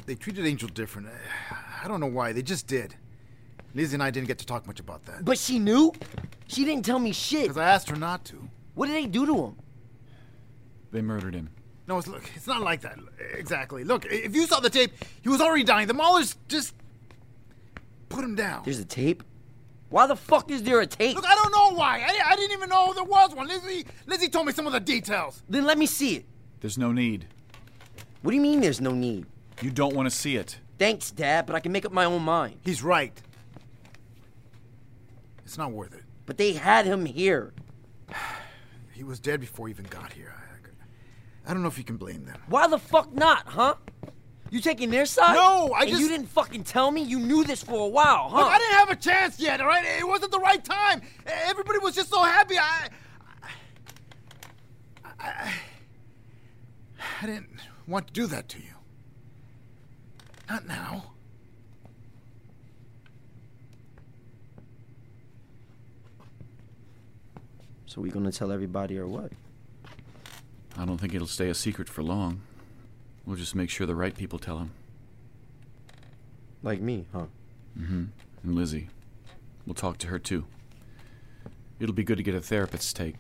They 0.05 0.15
treated 0.15 0.45
Angel 0.45 0.69
different. 0.69 1.09
I 1.83 1.89
don't 1.89 2.01
know 2.01 2.07
why. 2.07 2.35
They 2.35 2.43
just 2.43 2.67
did. 2.67 2.97
Lizzie 3.75 3.95
and 3.95 4.03
I 4.03 4.11
didn't 4.11 4.29
get 4.29 4.37
to 4.41 4.47
talk 4.47 4.67
much 4.67 4.79
about 4.79 5.07
that. 5.07 5.25
But 5.25 5.39
she 5.39 5.59
knew? 5.59 5.95
She 6.51 6.65
didn't 6.65 6.85
tell 6.85 6.99
me 6.99 7.13
shit. 7.13 7.43
Because 7.43 7.59
I 7.59 7.65
asked 7.65 7.89
her 7.91 7.97
not 7.97 8.25
to. 8.27 8.49
What 8.75 8.87
did 8.87 8.97
they 8.97 9.07
do 9.07 9.25
to 9.25 9.45
him? 9.45 9.57
They 10.91 11.01
murdered 11.01 11.35
him. 11.35 11.51
No, 11.87 11.99
it's, 11.99 12.09
look, 12.09 12.23
it's 12.35 12.47
not 12.47 12.61
like 12.61 12.81
that. 12.81 12.99
Exactly. 13.35 13.85
Look, 13.85 14.05
if 14.07 14.35
you 14.35 14.47
saw 14.47 14.61
the 14.61 14.71
tape, 14.71 14.93
he 15.23 15.29
was 15.29 15.41
already 15.41 15.65
dying. 15.65 15.87
The 15.87 15.95
Maulers 15.95 16.37
just 16.49 16.75
put 18.09 18.25
him 18.25 18.35
down. 18.35 18.63
There's 18.65 18.81
a 18.81 18.85
tape? 18.85 19.23
Why 19.91 20.07
the 20.07 20.17
fuck 20.17 20.51
is 20.51 20.63
there 20.63 20.81
a 20.81 20.87
tape? 20.87 21.17
Look, 21.17 21.27
I 21.27 21.35
don't 21.35 21.53
know 21.53 21.77
why. 21.77 22.01
I, 22.01 22.33
I 22.33 22.37
didn't 22.37 22.53
even 22.53 22.69
know 22.69 22.93
there 22.95 23.05
was 23.05 23.35
one. 23.35 23.49
Lizzie, 23.49 23.87
Lizzie 24.07 24.29
told 24.29 24.47
me 24.47 24.53
some 24.53 24.67
of 24.67 24.73
the 24.73 24.81
details. 24.81 25.43
Then 25.49 25.65
let 25.65 25.79
me 25.79 25.87
see 25.87 26.17
it. 26.17 26.27
There's 26.61 26.79
no 26.79 26.93
need. 26.93 27.27
What 28.23 28.33
do 28.33 28.37
you 28.37 28.43
mean 28.43 28.61
there's 28.61 28.81
no 28.81 28.93
need? 28.93 29.27
You 29.63 29.71
don't 29.71 29.95
want 29.95 30.09
to 30.09 30.15
see 30.15 30.37
it. 30.37 30.59
Thanks, 30.79 31.11
Dad, 31.11 31.47
but 31.47 31.55
I 31.55 31.61
can 31.61 31.73
make 31.73 31.85
up 31.85 31.93
my 31.93 32.05
own 32.05 32.23
mind. 32.23 32.59
He's 32.65 32.83
right. 32.83 33.21
It's 35.45 35.59
not 35.59 35.73
worth 35.73 35.95
it. 35.95 36.05
But 36.31 36.39
they 36.39 36.53
had 36.53 36.87
him 36.87 37.07
here. 37.07 37.53
he 38.93 39.03
was 39.03 39.19
dead 39.19 39.41
before 39.41 39.67
he 39.67 39.73
even 39.73 39.87
got 39.87 40.13
here. 40.13 40.33
I, 40.33 41.51
I 41.51 41.53
don't 41.53 41.61
know 41.65 41.69
if 41.69 41.77
you 41.77 41.83
can 41.83 41.97
blame 41.97 42.25
them. 42.25 42.41
Why 42.47 42.69
the 42.69 42.79
fuck 42.79 43.13
not, 43.13 43.49
huh? 43.49 43.75
You 44.49 44.61
taking 44.61 44.91
their 44.91 45.07
side? 45.07 45.35
No, 45.35 45.73
I 45.73 45.81
and 45.81 45.91
just. 45.91 46.01
You 46.01 46.09
didn't 46.09 46.29
fucking 46.29 46.63
tell 46.63 46.93
me. 46.93 47.03
You 47.03 47.19
knew 47.19 47.43
this 47.43 47.65
for 47.65 47.85
a 47.85 47.89
while, 47.89 48.29
huh? 48.29 48.37
Look, 48.37 48.47
I 48.47 48.59
didn't 48.59 48.75
have 48.75 48.91
a 48.91 48.95
chance 48.95 49.41
yet. 49.41 49.61
All 49.61 49.67
right, 49.67 49.85
it 49.85 50.07
wasn't 50.07 50.31
the 50.31 50.39
right 50.39 50.65
time. 50.65 51.03
Everybody 51.27 51.81
was 51.81 51.97
just 51.97 52.11
so 52.11 52.23
happy. 52.23 52.57
I. 52.59 52.89
I, 55.19 55.27
I, 55.27 55.53
I 57.23 57.27
didn't 57.27 57.59
want 57.89 58.07
to 58.07 58.13
do 58.13 58.29
that 58.29 58.49
to 58.51 58.59
you. 58.59 58.75
Not 60.49 60.65
now. 60.69 61.11
So 67.91 68.01
we 68.01 68.11
gonna 68.11 68.31
tell 68.31 68.53
everybody 68.53 68.97
or 68.99 69.09
what? 69.09 69.33
I 70.79 70.85
don't 70.85 70.99
think 70.99 71.13
it'll 71.13 71.27
stay 71.27 71.49
a 71.49 71.57
secret 71.57 71.89
for 71.89 72.05
long. 72.05 72.41
We'll 73.27 73.35
just 73.35 73.57
make 73.57 73.69
sure 73.69 73.85
the 73.85 73.97
right 73.97 74.17
people 74.17 74.39
tell 74.39 74.59
him. 74.59 74.71
Like 76.63 76.81
me, 76.81 77.07
huh? 77.13 77.27
Mm-hmm. 77.77 78.05
And 78.45 78.55
Lizzie. 78.55 78.91
We'll 79.67 79.75
talk 79.75 79.99
to 79.99 80.07
her 80.07 80.21
too. 80.21 80.45
It'll 81.81 81.93
be 81.93 82.05
good 82.05 82.19
to 82.19 82.23
get 82.23 82.37
a 82.37 82.41
therapist's 82.41 82.93
take. 82.93 83.17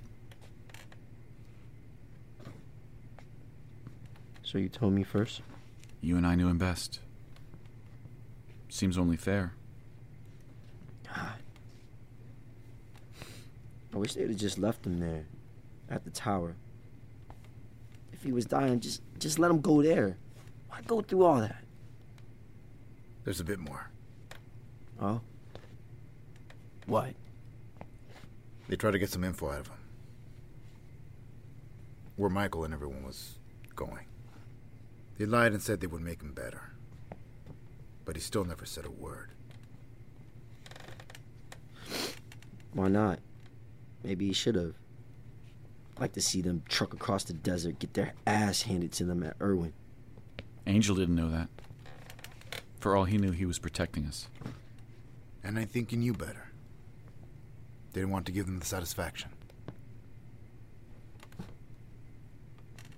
So 4.44 4.56
you 4.56 4.68
told 4.68 4.92
me 4.92 5.02
first? 5.02 5.42
You 6.00 6.16
and 6.16 6.24
I 6.24 6.36
knew 6.36 6.46
him 6.46 6.58
best. 6.58 7.00
Seems 8.68 8.96
only 8.96 9.16
fair. 9.16 9.52
I 13.92 13.98
wish 13.98 14.14
they'd 14.14 14.28
have 14.28 14.36
just 14.36 14.58
left 14.58 14.86
him 14.86 15.00
there. 15.00 15.26
At 15.88 16.04
the 16.04 16.10
tower. 16.10 16.54
If 18.12 18.22
he 18.22 18.32
was 18.32 18.44
dying, 18.44 18.80
just 18.80 19.02
just 19.18 19.38
let 19.38 19.50
him 19.50 19.60
go 19.60 19.82
there. 19.82 20.16
Why 20.68 20.80
go 20.86 21.00
through 21.00 21.24
all 21.24 21.40
that? 21.40 21.64
There's 23.24 23.40
a 23.40 23.44
bit 23.44 23.58
more. 23.58 23.90
Oh? 25.00 25.20
What? 26.86 27.14
They 28.68 28.76
tried 28.76 28.92
to 28.92 28.98
get 28.98 29.10
some 29.10 29.24
info 29.24 29.50
out 29.50 29.60
of 29.60 29.66
him. 29.68 29.76
Where 32.16 32.30
Michael 32.30 32.64
and 32.64 32.72
everyone 32.72 33.04
was 33.04 33.38
going. 33.74 34.06
They 35.18 35.26
lied 35.26 35.52
and 35.52 35.60
said 35.60 35.80
they 35.80 35.86
would 35.86 36.02
make 36.02 36.22
him 36.22 36.32
better. 36.32 36.72
But 38.04 38.16
he 38.16 38.22
still 38.22 38.44
never 38.44 38.64
said 38.64 38.84
a 38.84 38.90
word. 38.90 39.30
Why 42.72 42.88
not? 42.88 43.18
Maybe 44.02 44.26
he 44.26 44.32
should 44.32 44.54
have. 44.54 44.74
Like 45.98 46.12
to 46.14 46.20
see 46.20 46.40
them 46.40 46.62
truck 46.68 46.94
across 46.94 47.24
the 47.24 47.34
desert, 47.34 47.78
get 47.78 47.94
their 47.94 48.14
ass 48.26 48.62
handed 48.62 48.92
to 48.92 49.04
them 49.04 49.22
at 49.22 49.36
Irwin. 49.40 49.72
Angel 50.66 50.96
didn't 50.96 51.16
know 51.16 51.30
that. 51.30 51.48
For 52.78 52.96
all 52.96 53.04
he 53.04 53.18
knew, 53.18 53.32
he 53.32 53.44
was 53.44 53.58
protecting 53.58 54.06
us. 54.06 54.28
And 55.44 55.58
I 55.58 55.66
think 55.66 55.90
he 55.90 55.96
knew 55.96 56.14
better. 56.14 56.50
Didn't 57.92 58.10
want 58.10 58.26
to 58.26 58.32
give 58.32 58.46
them 58.46 58.58
the 58.58 58.66
satisfaction. 58.66 59.30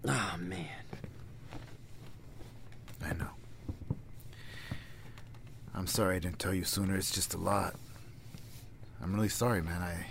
Ah, 0.06 0.34
oh, 0.34 0.38
man. 0.38 0.66
I 3.04 3.12
know. 3.14 3.30
I'm 5.74 5.86
sorry 5.86 6.16
I 6.16 6.18
didn't 6.18 6.38
tell 6.38 6.54
you 6.54 6.64
sooner. 6.64 6.96
It's 6.96 7.10
just 7.10 7.34
a 7.34 7.38
lot. 7.38 7.74
I'm 9.02 9.14
really 9.14 9.28
sorry, 9.28 9.62
man. 9.62 9.80
I. 9.80 10.06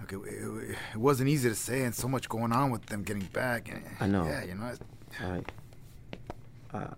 Look, 0.00 0.12
it, 0.12 0.32
it, 0.32 0.76
it 0.94 0.96
wasn't 0.96 1.28
easy 1.28 1.48
to 1.48 1.54
say, 1.54 1.84
and 1.84 1.94
so 1.94 2.08
much 2.08 2.28
going 2.28 2.52
on 2.52 2.70
with 2.70 2.86
them 2.86 3.02
getting 3.02 3.28
back. 3.32 3.70
I 4.00 4.06
know. 4.06 4.24
Yeah, 4.24 4.44
you 4.44 4.54
know. 4.54 4.72
I. 5.20 6.76
Uh, 6.76 6.94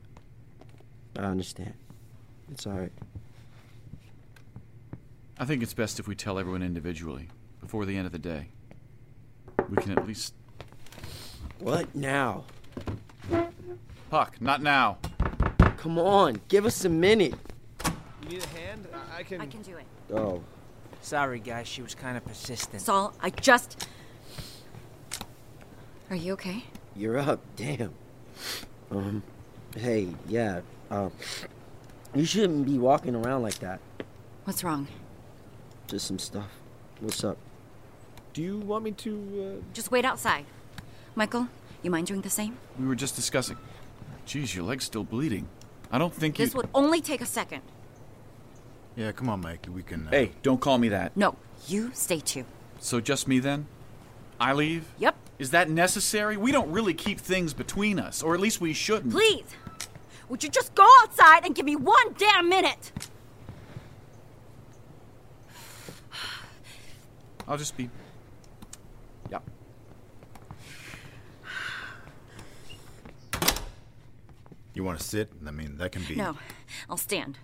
I 1.19 1.23
understand. 1.23 1.75
It's 2.51 2.67
all 2.67 2.75
right. 2.75 2.93
I 5.38 5.45
think 5.45 5.62
it's 5.62 5.75
best 5.75 5.99
if 5.99 6.07
we 6.07 6.15
tell 6.15 6.38
everyone 6.38 6.62
individually 6.62 7.29
before 7.61 7.85
the 7.85 7.97
end 7.97 8.07
of 8.07 8.12
the 8.12 8.19
day. 8.19 8.49
We 9.69 9.77
can 9.77 9.93
at 9.93 10.07
least. 10.07 10.35
What 11.59 11.95
now? 11.95 12.45
Puck, 14.11 14.41
not 14.41 14.62
now. 14.62 14.99
Come 15.79 15.99
on, 15.99 16.41
give 16.49 16.67
us 16.67 16.85
a 16.85 16.88
minute. 16.88 17.35
You 18.23 18.29
need 18.29 18.45
a 18.45 18.59
hand? 18.59 18.87
I, 18.93 19.21
I 19.21 19.23
can. 19.23 19.41
I 19.41 19.47
can 19.47 19.62
do 19.62 19.77
it. 19.77 19.87
Oh. 20.15 20.43
Sorry, 21.03 21.41
guys. 21.41 21.69
She 21.69 21.83
was 21.83 21.95
kind 21.95 22.17
of 22.17 22.25
persistent. 22.25 22.81
Saul, 22.81 23.12
I 23.21 23.31
just. 23.31 23.87
Are 26.09 26.17
you 26.17 26.33
okay? 26.35 26.65
You're 26.97 27.19
up. 27.19 27.41
Damn. 27.57 27.93
Um. 28.91 29.23
Hey, 29.77 30.09
yeah. 30.29 30.61
Um. 30.91 31.12
You 32.15 32.25
shouldn't 32.25 32.67
be 32.67 32.79
walking 32.79 33.15
around 33.15 33.43
like 33.43 33.59
that. 33.59 33.81
What's 34.45 34.62
wrong? 34.62 34.87
Just 35.88 36.07
some 36.07 36.19
stuff. 36.19 36.49
What's 37.01 37.25
up? 37.25 37.37
Do 38.33 38.43
you 38.43 38.59
want 38.59 38.85
me 38.85 38.93
to? 38.93 39.59
Uh... 39.61 39.75
Just 39.75 39.91
wait 39.91 40.05
outside. 40.05 40.47
Michael, 41.15 41.49
you 41.83 41.91
mind 41.91 42.07
doing 42.07 42.23
the 42.23 42.31
same? 42.31 42.57
We 42.79 42.87
were 42.87 42.95
just 42.95 43.17
discussing. 43.17 43.57
Geez, 44.25 44.55
your 44.55 44.65
leg's 44.65 44.85
still 44.85 45.05
bleeding. 45.05 45.49
I 45.91 45.99
don't 45.99 46.15
think 46.15 46.37
it 46.37 46.45
This 46.45 46.55
you... 46.55 46.59
would 46.59 46.69
only 46.75 47.01
take 47.01 47.21
a 47.21 47.27
second. 47.27 47.62
Yeah, 48.96 49.12
come 49.12 49.28
on, 49.28 49.40
Mike. 49.40 49.66
We 49.70 49.83
can. 49.83 50.09
Uh... 50.09 50.11
Hey, 50.11 50.33
don't 50.42 50.61
call 50.61 50.78
me 50.78 50.88
that. 50.90 51.16
No, 51.16 51.37
you 51.66 51.90
stay 51.94 52.20
too. 52.20 52.44
So 52.81 53.00
just 53.00 53.26
me 53.26 53.38
then? 53.38 53.66
I 54.38 54.52
leave? 54.52 54.85
Yep. 54.98 55.16
Is 55.38 55.50
that 55.50 55.70
necessary? 55.70 56.37
We 56.37 56.52
don't 56.52 56.70
really 56.70 56.94
keep 56.94 57.18
things 57.18 57.55
between 57.55 57.98
us, 57.98 58.22
or 58.22 58.35
at 58.35 58.40
least 58.40 58.61
we 58.61 58.72
shouldn't. 58.72 59.12
Please! 59.12 59.44
Would 60.28 60.42
you 60.44 60.50
just 60.50 60.74
go 60.74 60.87
outside 61.02 61.44
and 61.44 61.55
give 61.55 61.66
me 61.66 61.76
one 61.76 62.14
damn 62.16 62.48
minute? 62.48 62.92
I'll 67.46 67.59
just 67.59 67.76
be. 67.76 67.90
Yep. 69.31 69.42
You 74.74 74.85
want 74.85 74.98
to 74.98 75.05
sit? 75.05 75.31
I 75.46 75.50
mean, 75.50 75.76
that 75.78 75.92
can 75.92 76.02
be. 76.05 76.14
No, 76.14 76.37
I'll 76.88 76.96
stand. 76.96 77.38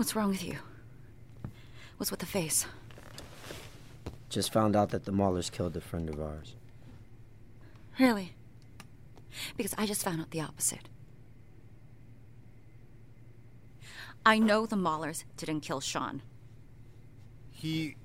What's 0.00 0.16
wrong 0.16 0.30
with 0.30 0.42
you? 0.42 0.56
What's 1.98 2.10
with 2.10 2.20
the 2.20 2.26
face? 2.26 2.64
Just 4.30 4.50
found 4.50 4.74
out 4.74 4.88
that 4.92 5.04
the 5.04 5.12
Maulers 5.12 5.52
killed 5.52 5.76
a 5.76 5.80
friend 5.82 6.08
of 6.08 6.18
ours. 6.18 6.54
Really? 7.98 8.32
Because 9.58 9.74
I 9.76 9.84
just 9.84 10.02
found 10.02 10.22
out 10.22 10.30
the 10.30 10.40
opposite. 10.40 10.88
I 14.24 14.38
know 14.38 14.64
the 14.64 14.74
Maulers 14.74 15.24
didn't 15.36 15.60
kill 15.60 15.80
Sean. 15.80 16.22
He 17.50 17.96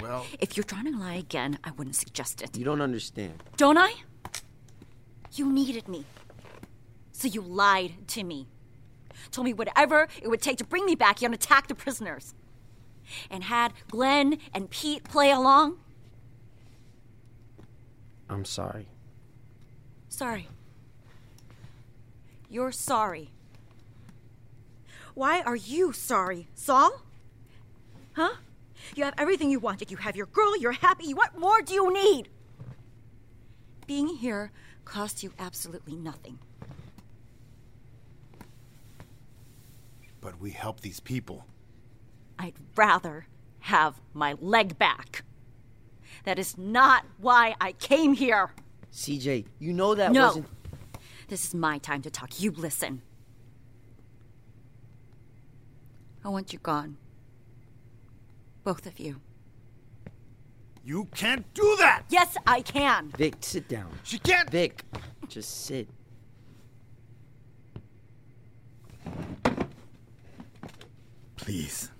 Well, 0.00 0.26
If 0.38 0.54
you're 0.54 0.64
trying 0.64 0.92
to 0.92 0.98
lie 0.98 1.14
again, 1.14 1.58
I 1.64 1.70
wouldn't 1.70 1.96
suggest 1.96 2.42
it. 2.42 2.58
You 2.58 2.66
don't 2.66 2.82
understand. 2.82 3.42
Don't 3.56 3.78
I? 3.78 3.94
You 5.32 5.50
needed 5.50 5.88
me. 5.88 6.04
So 7.12 7.26
you 7.26 7.40
lied 7.40 8.06
to 8.08 8.22
me. 8.22 8.48
Told 9.30 9.46
me 9.46 9.52
whatever 9.52 10.08
it 10.22 10.28
would 10.28 10.42
take 10.42 10.58
to 10.58 10.64
bring 10.64 10.84
me 10.84 10.94
back 10.94 11.20
here 11.20 11.26
and 11.26 11.34
attack 11.34 11.68
the 11.68 11.74
prisoners. 11.74 12.34
And 13.30 13.44
had 13.44 13.72
Glenn 13.88 14.38
and 14.52 14.70
Pete 14.70 15.04
play 15.04 15.30
along. 15.30 15.78
I'm 18.28 18.44
sorry. 18.44 18.86
Sorry. 20.08 20.48
You're 22.48 22.72
sorry. 22.72 23.30
Why 25.14 25.42
are 25.42 25.56
you 25.56 25.92
sorry, 25.92 26.48
Saul? 26.54 27.02
Huh? 28.14 28.34
You 28.94 29.04
have 29.04 29.14
everything 29.18 29.50
you 29.50 29.58
wanted. 29.58 29.90
You 29.90 29.96
have 29.98 30.16
your 30.16 30.26
girl, 30.26 30.56
you're 30.56 30.72
happy. 30.72 31.14
What 31.14 31.38
more 31.38 31.62
do 31.62 31.74
you 31.74 31.92
need? 31.92 32.28
Being 33.86 34.08
here 34.08 34.50
cost 34.84 35.22
you 35.22 35.32
absolutely 35.38 35.96
nothing. 35.96 36.38
But 40.24 40.40
we 40.40 40.50
help 40.50 40.80
these 40.80 41.00
people. 41.00 41.44
I'd 42.38 42.54
rather 42.74 43.26
have 43.60 44.00
my 44.14 44.34
leg 44.40 44.78
back. 44.78 45.22
That 46.24 46.38
is 46.38 46.56
not 46.56 47.04
why 47.18 47.54
I 47.60 47.72
came 47.72 48.14
here. 48.14 48.52
CJ, 48.90 49.44
you 49.58 49.74
know 49.74 49.94
that 49.94 50.12
no. 50.12 50.28
wasn't. 50.28 50.46
This 51.28 51.44
is 51.44 51.54
my 51.54 51.76
time 51.76 52.00
to 52.02 52.10
talk. 52.10 52.40
You 52.40 52.52
listen. 52.52 53.02
I 56.24 56.30
want 56.30 56.54
you 56.54 56.58
gone. 56.58 56.96
Both 58.64 58.86
of 58.86 58.98
you. 58.98 59.20
You 60.82 61.08
can't 61.14 61.52
do 61.52 61.76
that! 61.80 62.04
Yes, 62.08 62.36
I 62.46 62.62
can. 62.62 63.10
Vic, 63.18 63.34
sit 63.40 63.68
down. 63.68 63.90
She 64.04 64.18
can't. 64.18 64.48
Vic, 64.48 64.84
just 65.28 65.66
sit. 65.66 65.88
Please. 71.44 71.90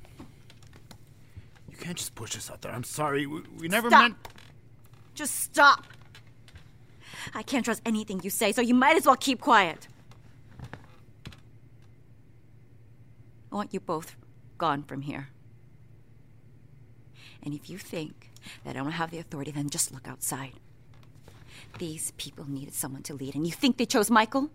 You 1.70 1.76
can't 1.76 1.98
just 1.98 2.14
push 2.14 2.34
us 2.34 2.50
out 2.50 2.62
there. 2.62 2.72
I'm 2.72 2.82
sorry. 2.82 3.26
We, 3.26 3.42
we 3.58 3.68
never 3.68 3.90
Stop. 3.90 4.00
meant. 4.00 4.16
Just 5.14 5.38
stop. 5.40 5.84
I 7.34 7.42
can't 7.42 7.62
trust 7.62 7.82
anything 7.84 8.22
you 8.22 8.30
say, 8.30 8.52
so 8.52 8.62
you 8.62 8.72
might 8.72 8.96
as 8.96 9.04
well 9.04 9.16
keep 9.16 9.42
quiet. 9.42 9.86
I 13.52 13.56
want 13.56 13.74
you 13.74 13.80
both 13.80 14.16
gone 14.56 14.82
from 14.82 15.02
here. 15.02 15.28
And 17.42 17.52
if 17.52 17.68
you 17.68 17.76
think 17.76 18.30
that 18.64 18.76
I 18.76 18.80
don't 18.80 18.92
have 18.92 19.10
the 19.10 19.18
authority, 19.18 19.50
then 19.50 19.68
just 19.68 19.92
look 19.92 20.08
outside. 20.08 20.54
These 21.78 22.12
people 22.12 22.48
needed 22.48 22.72
someone 22.72 23.02
to 23.02 23.12
lead, 23.14 23.34
and 23.34 23.46
you 23.46 23.52
think 23.52 23.76
they 23.76 23.84
chose 23.84 24.10
Michael? 24.10 24.48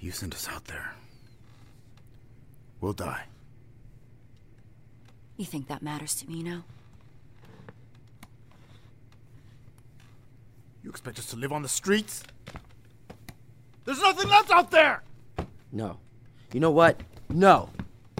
You 0.00 0.12
sent 0.12 0.34
us 0.34 0.48
out 0.48 0.64
there. 0.66 0.92
We'll 2.80 2.92
die. 2.92 3.24
You 5.36 5.44
think 5.44 5.68
that 5.68 5.82
matters 5.82 6.14
to 6.16 6.28
me 6.28 6.42
now? 6.42 6.64
You 10.82 10.90
expect 10.90 11.18
us 11.18 11.26
to 11.26 11.36
live 11.36 11.52
on 11.52 11.62
the 11.62 11.68
streets? 11.68 12.22
There's 13.84 14.00
nothing 14.00 14.28
left 14.28 14.50
out 14.50 14.70
there! 14.70 15.02
No. 15.72 15.98
You 16.52 16.60
know 16.60 16.70
what? 16.70 17.00
No. 17.28 17.70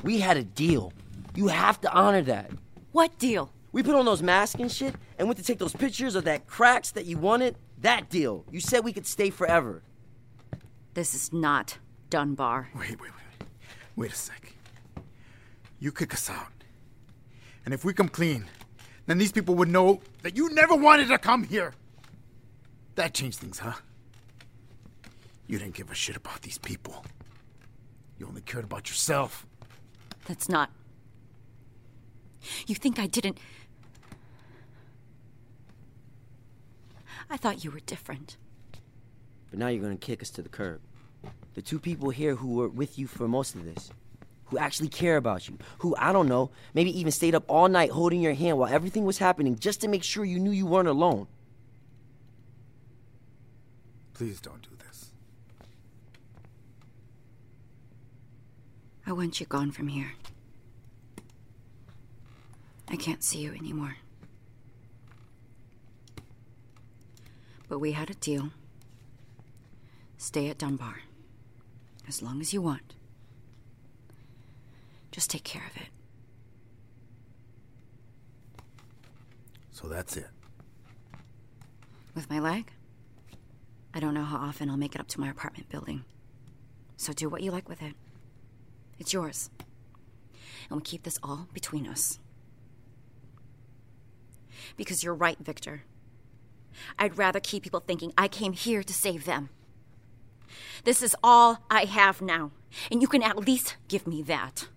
We 0.02 0.18
had 0.18 0.36
a 0.36 0.44
deal. 0.44 0.92
You 1.34 1.48
have 1.48 1.80
to 1.82 1.92
honor 1.92 2.22
that. 2.22 2.50
What 2.92 3.18
deal? 3.18 3.52
We 3.72 3.82
put 3.82 3.94
on 3.94 4.04
those 4.04 4.22
masks 4.22 4.60
and 4.60 4.70
shit 4.70 4.94
and 5.18 5.28
went 5.28 5.38
to 5.38 5.44
take 5.44 5.58
those 5.58 5.72
pictures 5.74 6.14
of 6.14 6.24
that 6.24 6.46
cracks 6.46 6.90
that 6.92 7.06
you 7.06 7.16
wanted. 7.18 7.56
That 7.80 8.10
deal. 8.10 8.44
You 8.50 8.60
said 8.60 8.84
we 8.84 8.92
could 8.92 9.06
stay 9.06 9.30
forever. 9.30 9.82
This 10.98 11.14
is 11.14 11.32
not 11.32 11.78
Dunbar. 12.10 12.70
Wait, 12.74 13.00
wait, 13.00 13.00
wait. 13.00 13.48
Wait 13.94 14.10
a 14.10 14.16
sec. 14.16 14.52
You 15.78 15.92
kick 15.92 16.12
us 16.12 16.28
out. 16.28 16.50
And 17.64 17.72
if 17.72 17.84
we 17.84 17.94
come 17.94 18.08
clean, 18.08 18.46
then 19.06 19.16
these 19.16 19.30
people 19.30 19.54
would 19.54 19.68
know 19.68 20.00
that 20.22 20.36
you 20.36 20.52
never 20.52 20.74
wanted 20.74 21.06
to 21.06 21.18
come 21.18 21.44
here. 21.44 21.72
That 22.96 23.14
changed 23.14 23.38
things, 23.38 23.60
huh? 23.60 23.74
You 25.46 25.60
didn't 25.60 25.74
give 25.74 25.88
a 25.88 25.94
shit 25.94 26.16
about 26.16 26.42
these 26.42 26.58
people. 26.58 27.04
You 28.18 28.26
only 28.26 28.40
cared 28.40 28.64
about 28.64 28.88
yourself. 28.88 29.46
That's 30.26 30.48
not. 30.48 30.68
You 32.66 32.74
think 32.74 32.98
I 32.98 33.06
didn't. 33.06 33.38
I 37.30 37.36
thought 37.36 37.62
you 37.62 37.70
were 37.70 37.86
different. 37.86 38.36
But 39.50 39.60
now 39.60 39.68
you're 39.68 39.84
gonna 39.84 39.96
kick 39.96 40.22
us 40.22 40.30
to 40.30 40.42
the 40.42 40.48
curb. 40.48 40.80
The 41.54 41.62
two 41.62 41.78
people 41.78 42.10
here 42.10 42.36
who 42.36 42.54
were 42.54 42.68
with 42.68 42.98
you 42.98 43.06
for 43.06 43.26
most 43.26 43.54
of 43.54 43.64
this, 43.64 43.90
who 44.46 44.58
actually 44.58 44.88
care 44.88 45.16
about 45.16 45.48
you, 45.48 45.58
who, 45.78 45.94
I 45.98 46.12
don't 46.12 46.28
know, 46.28 46.50
maybe 46.72 46.96
even 46.98 47.12
stayed 47.12 47.34
up 47.34 47.44
all 47.48 47.68
night 47.68 47.90
holding 47.90 48.20
your 48.20 48.34
hand 48.34 48.58
while 48.58 48.72
everything 48.72 49.04
was 49.04 49.18
happening 49.18 49.58
just 49.58 49.80
to 49.80 49.88
make 49.88 50.04
sure 50.04 50.24
you 50.24 50.38
knew 50.38 50.50
you 50.50 50.66
weren't 50.66 50.88
alone. 50.88 51.26
Please 54.14 54.40
don't 54.40 54.62
do 54.62 54.70
this. 54.86 55.12
I 59.06 59.12
want 59.12 59.40
you 59.40 59.46
gone 59.46 59.70
from 59.70 59.88
here. 59.88 60.12
I 62.88 62.96
can't 62.96 63.22
see 63.22 63.40
you 63.40 63.52
anymore. 63.52 63.96
But 67.68 67.80
we 67.80 67.92
had 67.92 68.10
a 68.10 68.14
deal. 68.14 68.50
Stay 70.16 70.48
at 70.48 70.58
Dunbar. 70.58 71.02
As 72.08 72.22
long 72.22 72.40
as 72.40 72.54
you 72.54 72.62
want. 72.62 72.94
Just 75.12 75.30
take 75.30 75.44
care 75.44 75.62
of 75.68 75.76
it. 75.76 75.88
So 79.70 79.88
that's 79.88 80.16
it. 80.16 80.28
With 82.14 82.30
my 82.30 82.40
leg? 82.40 82.72
I 83.92 84.00
don't 84.00 84.14
know 84.14 84.24
how 84.24 84.38
often 84.38 84.70
I'll 84.70 84.76
make 84.76 84.94
it 84.94 85.00
up 85.00 85.08
to 85.08 85.20
my 85.20 85.28
apartment 85.28 85.68
building. 85.68 86.04
So 86.96 87.12
do 87.12 87.28
what 87.28 87.42
you 87.42 87.50
like 87.50 87.68
with 87.68 87.82
it. 87.82 87.94
It's 88.98 89.12
yours. 89.12 89.50
And 90.68 90.72
we'll 90.72 90.80
keep 90.80 91.02
this 91.02 91.18
all 91.22 91.46
between 91.52 91.86
us. 91.86 92.18
Because 94.76 95.04
you're 95.04 95.14
right, 95.14 95.38
Victor. 95.38 95.82
I'd 96.98 97.18
rather 97.18 97.40
keep 97.40 97.62
people 97.62 97.80
thinking 97.80 98.12
I 98.16 98.28
came 98.28 98.52
here 98.52 98.82
to 98.82 98.94
save 98.94 99.24
them. 99.24 99.50
This 100.84 101.02
is 101.02 101.14
all 101.22 101.58
I 101.70 101.84
have 101.84 102.20
now, 102.20 102.50
and 102.90 103.02
you 103.02 103.08
can 103.08 103.22
at 103.22 103.38
least 103.38 103.76
give 103.88 104.06
me 104.06 104.22
that. 104.22 104.68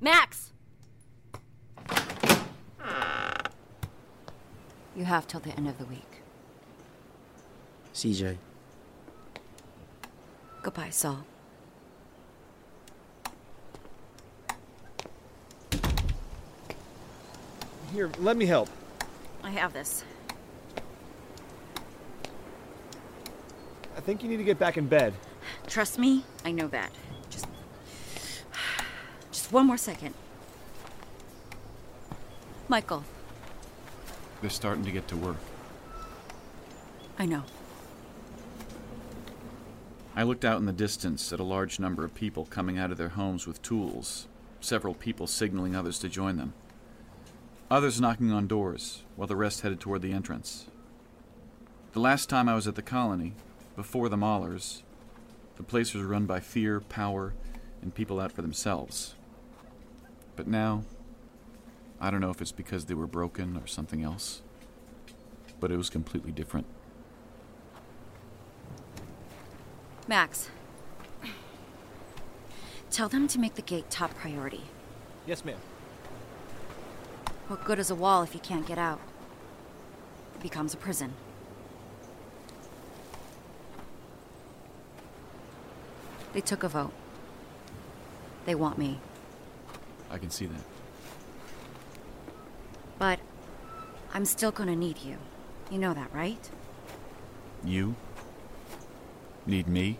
Max! 0.00 0.52
You 4.96 5.04
have 5.04 5.26
till 5.26 5.40
the 5.40 5.50
end 5.56 5.68
of 5.68 5.78
the 5.78 5.86
week. 5.86 6.22
CJ. 7.94 8.36
Goodbye, 10.62 10.90
Saul. 10.90 11.24
Here, 17.92 18.10
let 18.18 18.36
me 18.36 18.46
help. 18.46 18.68
I 19.42 19.50
have 19.50 19.72
this. 19.72 20.04
I 24.00 24.02
think 24.02 24.22
you 24.22 24.30
need 24.30 24.38
to 24.38 24.44
get 24.44 24.58
back 24.58 24.78
in 24.78 24.86
bed. 24.86 25.12
Trust 25.66 25.98
me, 25.98 26.24
I 26.42 26.52
know 26.52 26.68
that. 26.68 26.90
Just. 27.28 27.44
Just 29.30 29.52
one 29.52 29.66
more 29.66 29.76
second. 29.76 30.14
Michael, 32.66 33.04
They're 34.40 34.48
starting 34.48 34.86
to 34.86 34.90
get 34.90 35.06
to 35.08 35.18
work. 35.18 35.36
I 37.18 37.26
know. 37.26 37.42
I 40.16 40.22
looked 40.22 40.46
out 40.46 40.58
in 40.58 40.64
the 40.64 40.72
distance 40.72 41.30
at 41.30 41.38
a 41.38 41.44
large 41.44 41.78
number 41.78 42.02
of 42.02 42.14
people 42.14 42.46
coming 42.46 42.78
out 42.78 42.90
of 42.90 42.96
their 42.96 43.10
homes 43.10 43.46
with 43.46 43.60
tools, 43.60 44.28
several 44.62 44.94
people 44.94 45.26
signaling 45.26 45.76
others 45.76 45.98
to 45.98 46.08
join 46.08 46.38
them. 46.38 46.54
Others 47.70 48.00
knocking 48.00 48.32
on 48.32 48.46
doors, 48.46 49.02
while 49.16 49.28
the 49.28 49.36
rest 49.36 49.60
headed 49.60 49.78
toward 49.78 50.00
the 50.00 50.12
entrance. 50.12 50.68
The 51.92 52.00
last 52.00 52.30
time 52.30 52.48
I 52.48 52.54
was 52.54 52.66
at 52.66 52.76
the 52.76 52.82
colony, 52.82 53.34
before 53.80 54.10
the 54.10 54.16
Maulers, 54.16 54.82
the 55.56 55.62
place 55.62 55.94
was 55.94 56.04
run 56.04 56.26
by 56.26 56.38
fear, 56.38 56.80
power, 56.80 57.32
and 57.80 57.94
people 57.94 58.20
out 58.20 58.30
for 58.30 58.42
themselves. 58.42 59.14
But 60.36 60.46
now, 60.46 60.82
I 61.98 62.10
don't 62.10 62.20
know 62.20 62.28
if 62.28 62.42
it's 62.42 62.52
because 62.52 62.84
they 62.84 62.92
were 62.92 63.06
broken 63.06 63.56
or 63.56 63.66
something 63.66 64.02
else, 64.02 64.42
but 65.60 65.72
it 65.72 65.78
was 65.78 65.88
completely 65.88 66.30
different. 66.30 66.66
Max, 70.06 70.50
tell 72.90 73.08
them 73.08 73.26
to 73.28 73.38
make 73.38 73.54
the 73.54 73.62
gate 73.62 73.88
top 73.88 74.14
priority. 74.14 74.64
Yes, 75.26 75.42
ma'am. 75.42 75.56
What 77.48 77.64
good 77.64 77.78
is 77.78 77.90
a 77.90 77.94
wall 77.94 78.22
if 78.22 78.34
you 78.34 78.40
can't 78.40 78.66
get 78.66 78.76
out? 78.76 79.00
It 80.34 80.42
becomes 80.42 80.74
a 80.74 80.76
prison. 80.76 81.14
They 86.32 86.40
took 86.40 86.62
a 86.62 86.68
vote. 86.68 86.92
They 88.46 88.54
want 88.54 88.78
me. 88.78 89.00
I 90.10 90.18
can 90.18 90.30
see 90.30 90.46
that. 90.46 90.62
But 92.98 93.18
I'm 94.12 94.24
still 94.24 94.50
gonna 94.50 94.76
need 94.76 94.98
you. 94.98 95.16
You 95.70 95.78
know 95.78 95.94
that, 95.94 96.12
right? 96.12 96.50
You? 97.64 97.94
Need 99.46 99.68
me? 99.68 99.98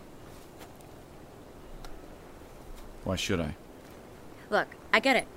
Why 3.03 3.15
should 3.15 3.39
I? 3.39 3.55
Look, 4.49 4.67
I 4.93 4.99
get 4.99 5.15
it. 5.15 5.27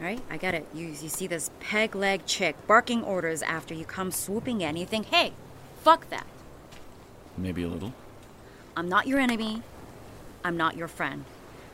Right? 0.00 0.20
I 0.30 0.36
get 0.36 0.54
it. 0.54 0.66
You, 0.74 0.86
you 0.86 1.08
see 1.08 1.26
this 1.26 1.50
peg 1.60 1.94
leg 1.94 2.26
chick 2.26 2.56
barking 2.66 3.04
orders 3.04 3.42
after 3.42 3.74
you 3.74 3.84
come 3.84 4.10
swooping 4.10 4.60
in. 4.60 4.76
You 4.76 4.86
think, 4.86 5.06
hey, 5.06 5.32
fuck 5.82 6.08
that. 6.10 6.26
Maybe 7.36 7.62
a 7.62 7.68
little. 7.68 7.92
I'm 8.76 8.88
not 8.88 9.06
your 9.06 9.20
enemy. 9.20 9.62
I'm 10.44 10.56
not 10.56 10.76
your 10.76 10.88
friend. 10.88 11.24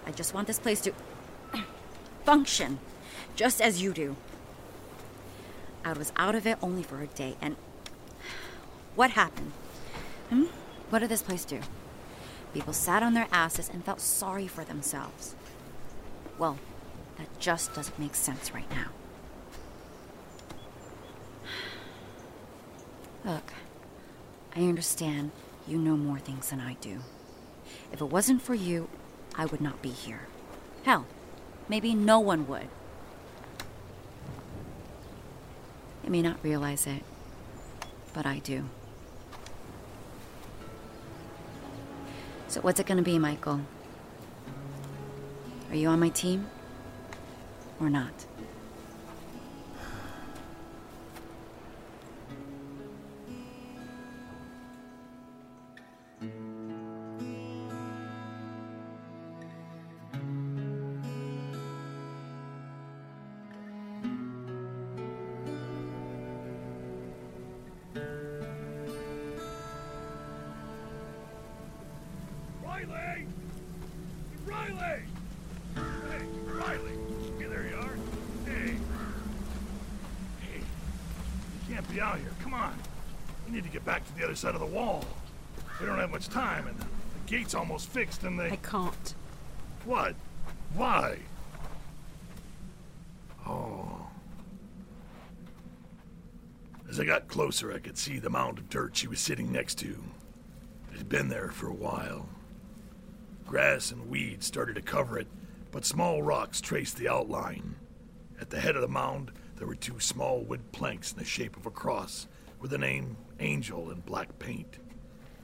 I 0.07 0.11
just 0.11 0.35
want 0.35 0.47
this 0.47 0.59
place 0.59 0.81
to 0.83 0.93
function, 2.25 2.79
just 3.37 3.61
as 3.61 3.81
you 3.83 3.93
do. 3.93 4.17
I 5.85 5.93
was 5.95 6.13
out 6.17 6.35
of 6.35 6.47
it 6.47 6.59
only 6.61 6.83
for 6.83 7.01
a 7.01 7.07
day, 7.07 7.37
and 7.41 7.57
what 8.95 9.13
happened? 9.13 9.53
Hmm? 10.29 10.45
What 10.91 10.99
did 10.99 11.09
this 11.09 11.23
place 11.23 11.45
do? 11.45 11.61
People 12.53 12.73
sat 12.73 13.03
on 13.03 13.15
their 13.15 13.29
asses 13.33 13.69
and 13.69 13.85
felt 13.85 14.01
sorry 14.01 14.47
for 14.47 14.65
themselves. 14.65 15.35
Well, 16.39 16.59
that 17.17 17.29
just 17.39 17.75
doesn't 17.75 17.99
make 17.99 18.15
sense 18.15 18.53
right 18.53 18.71
now. 18.71 18.89
Look, 23.33 23.53
I 24.55 24.61
understand 24.61 25.31
you 25.67 25.79
know 25.79 25.97
more 25.97 26.19
things 26.19 26.51
than 26.51 26.61
I 26.61 26.75
do. 26.81 26.99
If 27.93 28.01
it 28.01 28.07
wasn't 28.07 28.43
for 28.43 28.55
you, 28.55 28.89
I 29.35 29.47
would 29.47 29.61
not 29.61 29.83
be 29.83 29.91
here. 29.91 30.27
Hell, 30.85 31.07
maybe 31.69 31.95
no 31.95 32.21
one 32.21 32.47
would. 32.49 32.69
You 36.05 36.11
may 36.11 36.23
not 36.23 36.39
realize 36.43 36.87
it, 36.87 37.03
but 38.13 38.27
I 38.27 38.39
do. 38.39 38.65
So, 42.49 42.63
what's 42.63 42.81
it 42.81 42.87
gonna 42.87 43.03
be, 43.03 43.19
Michael? 43.19 43.61
Are 45.71 45.77
you 45.77 45.89
on 45.89 46.01
my 46.01 46.09
team? 46.09 46.47
Or 47.79 47.91
not? 47.91 48.25
Get 84.43 84.53
back 84.53 84.55
to 84.55 84.59
the 84.59 84.59
other 84.59 84.61
side 84.61 84.61
of 84.61 84.61
the 84.61 84.77
wall. 84.77 85.05
We 85.81 85.87
don't 85.87 85.99
have 85.99 86.11
much 86.11 86.29
time, 86.29 86.67
and 86.67 86.79
the 86.79 86.87
gate's 87.27 87.55
almost 87.55 87.89
fixed, 87.89 88.25
and 88.25 88.39
they... 88.39 88.51
I 88.51 88.57
can't. 88.57 89.15
What? 89.85 90.15
Why? 90.75 91.19
Oh. 93.47 94.09
As 96.91 96.99
I 96.99 97.05
got 97.05 97.29
closer, 97.29 97.73
I 97.73 97.79
could 97.79 97.99
see 97.99 98.19
the 98.19 98.31
mound 98.31 98.59
of 98.59 98.69
dirt 98.69 98.97
she 98.97 99.09
was 99.09 99.21
sitting 99.21 99.53
next 99.53 99.77
to. 99.79 100.03
It 100.93 100.99
had 100.99 101.09
been 101.09 101.29
there 101.29 101.51
for 101.51 101.69
a 101.69 101.75
while. 101.75 102.29
Grass 103.47 103.93
and 103.93 104.11
weeds 104.11 104.47
started 104.47 104.75
to 104.75 104.83
cover 104.83 105.19
it, 105.19 105.29
but 105.71 105.85
small 105.85 106.23
rocks 106.23 106.61
traced 106.61 106.97
the 106.97 107.09
outline. 107.09 107.77
At 108.41 108.51
the 108.51 108.61
head 108.61 108.75
of 108.75 108.83
the 108.83 108.89
mound, 108.89 109.31
there 109.57 109.67
were 109.67 109.75
two 109.75 110.01
small 110.01 110.43
wood 110.43 110.73
planks 110.73 111.13
in 111.13 111.19
the 111.19 111.25
shape 111.25 111.57
of 111.57 111.67
a 111.67 111.71
cross, 111.71 112.27
with 112.61 112.71
the 112.71 112.79
name 112.79 113.17
Angel 113.41 113.91
in 113.91 114.01
black 114.01 114.39
paint. 114.39 114.79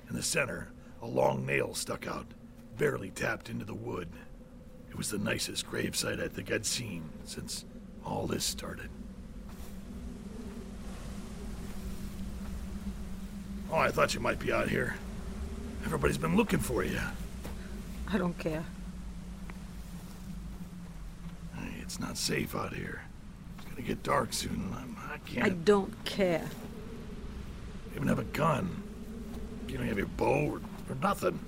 In 0.08 0.16
the 0.16 0.22
center, 0.22 0.68
a 1.02 1.06
long 1.06 1.46
nail 1.46 1.74
stuck 1.74 2.06
out, 2.06 2.26
barely 2.78 3.10
tapped 3.10 3.48
into 3.48 3.64
the 3.64 3.74
wood. 3.74 4.08
It 4.90 4.96
was 4.96 5.10
the 5.10 5.18
nicest 5.18 5.66
gravesite 5.70 6.22
I 6.22 6.28
think 6.28 6.50
I'd 6.52 6.66
seen 6.66 7.08
since 7.24 7.64
all 8.04 8.26
this 8.26 8.44
started. 8.44 8.90
Oh, 13.70 13.76
I 13.76 13.90
thought 13.90 14.14
you 14.14 14.20
might 14.20 14.38
be 14.38 14.52
out 14.52 14.68
here. 14.68 14.96
Everybody's 15.84 16.18
been 16.18 16.36
looking 16.36 16.60
for 16.60 16.84
you. 16.84 17.00
I 18.08 18.18
don't 18.18 18.38
care. 18.38 18.64
Hey, 21.56 21.74
it's 21.80 21.98
not 21.98 22.16
safe 22.16 22.54
out 22.54 22.72
here. 22.72 23.02
It's 23.58 23.68
gonna 23.68 23.82
get 23.82 24.02
dark 24.02 24.32
soon, 24.32 24.72
I'm, 24.76 24.96
I 25.12 25.18
can't. 25.28 25.46
I 25.46 25.48
don't 25.50 26.04
care. 26.04 26.48
You 27.94 27.98
even 27.98 28.08
have 28.08 28.18
a 28.18 28.24
gun. 28.24 28.82
You 29.68 29.78
don't 29.78 29.86
have 29.86 29.98
your 29.98 30.08
bow 30.08 30.50
or, 30.50 30.60
or 30.88 30.96
nothing. 31.00 31.38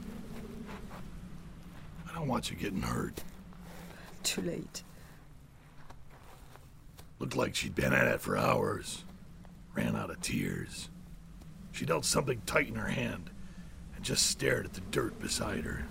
I 2.08 2.14
don't 2.14 2.28
want 2.28 2.50
you 2.50 2.56
getting 2.56 2.82
hurt. 2.82 3.24
Too 4.22 4.42
late. 4.42 4.84
Looked 7.18 7.34
like 7.36 7.56
she'd 7.56 7.74
been 7.74 7.92
at 7.92 8.06
it 8.06 8.20
for 8.20 8.38
hours. 8.38 9.02
Ran 9.74 9.96
out 9.96 10.10
of 10.10 10.20
tears. 10.20 10.88
She 11.72 11.84
held 11.84 12.04
something 12.04 12.40
tight 12.46 12.68
in 12.68 12.76
her 12.76 12.88
hand 12.88 13.28
and 13.96 14.04
just 14.04 14.26
stared 14.26 14.66
at 14.66 14.74
the 14.74 14.82
dirt 14.92 15.18
beside 15.18 15.64
her. 15.64 15.84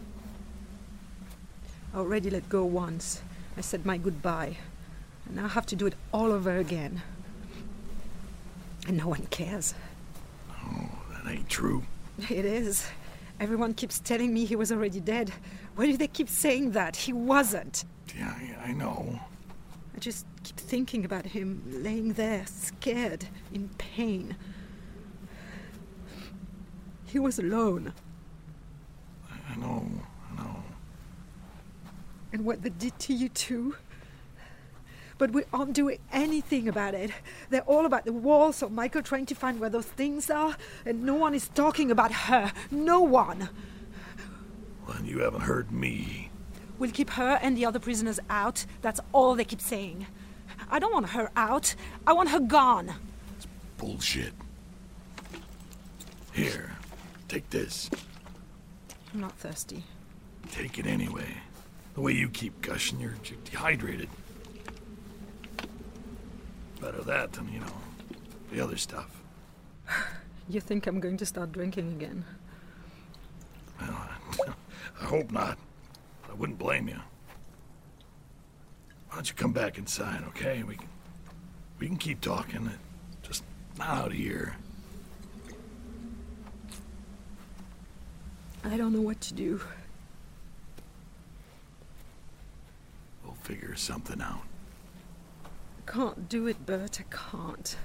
I 1.94 1.98
already 1.98 2.30
let 2.30 2.48
go 2.48 2.64
once. 2.64 3.22
I 3.58 3.62
said 3.62 3.86
my 3.86 3.98
goodbye. 3.98 4.56
And 5.26 5.36
now 5.36 5.46
I 5.46 5.50
have 5.50 5.66
to 5.68 5.76
do 5.76 5.86
it 5.86 5.96
all 6.14 6.32
over 6.32 6.58
again. 6.58 7.02
And 8.88 8.98
no 8.98 9.10
one 9.10 9.26
cares. 9.28 9.74
That 11.26 11.32
ain't 11.34 11.50
true. 11.50 11.84
It 12.30 12.46
is. 12.46 12.88
Everyone 13.40 13.74
keeps 13.74 14.00
telling 14.00 14.34
me 14.34 14.46
he 14.46 14.56
was 14.56 14.72
already 14.72 15.00
dead. 15.00 15.34
Why 15.76 15.88
do 15.88 15.98
they 15.98 16.08
keep 16.08 16.30
saying 16.30 16.72
that? 16.72 16.96
He 16.96 17.12
wasn't. 17.14 17.84
Yeah, 18.18 18.34
I- 18.64 18.70
I 18.70 18.74
know. 18.74 19.20
I 19.96 20.00
just 20.00 20.26
keep 20.44 20.58
thinking 20.58 21.04
about 21.04 21.26
him 21.26 21.62
laying 21.66 22.14
there, 22.14 22.46
scared, 22.46 23.26
in 23.52 23.70
pain. 23.78 24.36
He 27.06 27.20
was 27.20 27.40
alone. 27.40 27.94
I 29.50 29.56
know, 29.58 29.86
I 30.32 30.36
know. 30.44 30.64
And 32.34 32.46
what 32.46 32.62
they 32.62 32.70
did 32.70 32.98
to 33.00 33.14
you, 33.14 33.30
too. 33.30 33.76
But 35.18 35.32
we 35.32 35.44
aren't 35.54 35.74
doing 35.74 36.00
anything 36.12 36.68
about 36.68 36.94
it. 36.94 37.12
They're 37.50 37.62
all 37.62 37.86
about 37.86 38.06
the 38.06 38.12
wall, 38.12 38.52
so 38.52 38.68
Michael 38.68 39.02
trying 39.02 39.26
to 39.28 39.36
find 39.36 39.60
where 39.60 39.70
those 39.70 39.86
things 39.86 40.30
are, 40.30 40.58
and 40.86 41.04
no 41.04 41.16
one 41.16 41.34
is 41.34 41.48
talking 41.50 41.90
about 41.90 42.12
her. 42.12 42.52
No 42.70 43.02
one. 43.02 43.50
Well, 44.88 45.02
you 45.04 45.20
haven't 45.20 45.42
heard 45.42 45.72
me. 45.72 46.30
We'll 46.78 46.92
keep 46.92 47.12
her 47.12 47.40
and 47.42 47.58
the 47.58 47.66
other 47.66 47.80
prisoners 47.80 48.20
out. 48.30 48.66
That's 48.82 49.00
all 49.14 49.36
they 49.36 49.46
keep 49.46 49.62
saying. 49.62 50.08
I 50.70 50.80
don't 50.80 50.94
want 50.94 51.10
her 51.10 51.32
out. 51.36 51.76
I 52.06 52.14
want 52.14 52.30
her 52.30 52.40
gone. 52.40 52.94
It's 53.38 53.48
Bullshit. 53.78 54.34
Here, 56.34 56.76
take 57.30 57.50
this. 57.50 57.90
I'm 59.14 59.22
not 59.22 59.38
thirsty. 59.38 59.84
Take 60.52 60.78
it 60.78 60.86
anyway. 60.86 61.38
The 61.94 62.02
way 62.02 62.12
you 62.12 62.28
keep 62.28 62.62
gushing, 62.62 63.00
you're 63.00 63.16
you're 63.24 63.40
dehydrated. 63.46 64.10
Better 66.86 67.02
that 67.02 67.34
than, 67.34 67.52
you 67.52 67.62
know, 67.62 67.74
the 68.52 68.62
other 68.62 68.78
stuff. 68.78 69.10
You 70.48 70.60
think 70.60 70.86
I'm 70.86 71.00
going 71.00 71.18
to 71.18 71.26
start 71.26 71.52
drinking 71.52 71.94
again? 71.94 72.24
I 73.82 75.04
hope 75.04 75.32
not. 75.32 75.58
I 76.30 76.34
wouldn't 76.36 76.60
blame 76.60 76.88
you. 76.88 77.00
Why 79.08 79.16
don't 79.16 79.28
you 79.28 79.34
come 79.34 79.52
back 79.54 79.80
inside, 79.80 80.24
okay? 80.28 80.62
We 80.62 80.76
can 80.76 80.88
we 81.80 81.88
can 81.88 81.98
keep 81.98 82.22
talking. 82.22 82.70
Just 83.24 83.44
not 83.80 83.88
out 83.88 84.14
here. 84.14 84.56
I 88.64 88.78
don't 88.78 88.94
know 88.94 89.02
what 89.02 89.20
to 89.22 89.34
do. 89.34 89.60
We'll 93.24 93.34
figure 93.34 93.76
something 93.76 94.22
out. 94.22 94.44
I 95.88 95.92
can't 95.92 96.28
do 96.30 96.48
it, 96.48 96.66
Bert. 96.66 97.00
I 97.00 97.16
can't. 97.16 97.78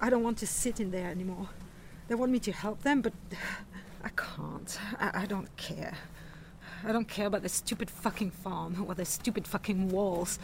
I 0.00 0.08
don't 0.08 0.22
want 0.22 0.38
to 0.38 0.46
sit 0.46 0.80
in 0.80 0.90
there 0.90 1.10
anymore. 1.10 1.48
They 2.08 2.14
want 2.14 2.32
me 2.32 2.38
to 2.40 2.52
help 2.52 2.82
them, 2.82 3.02
but 3.02 3.12
I 4.02 4.08
can't. 4.10 4.78
I, 4.98 5.22
I 5.22 5.26
don't 5.26 5.54
care. 5.56 5.94
I 6.84 6.92
don't 6.92 7.08
care 7.08 7.26
about 7.26 7.42
the 7.42 7.48
stupid 7.48 7.90
fucking 7.90 8.30
farm 8.30 8.84
or 8.86 8.94
the 8.94 9.04
stupid 9.04 9.46
fucking 9.46 9.88
walls. 9.88 10.38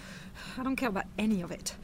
I 0.59 0.63
don't 0.63 0.77
care 0.77 0.89
about 0.89 1.07
any 1.19 1.43
of 1.43 1.51
it. 1.51 1.75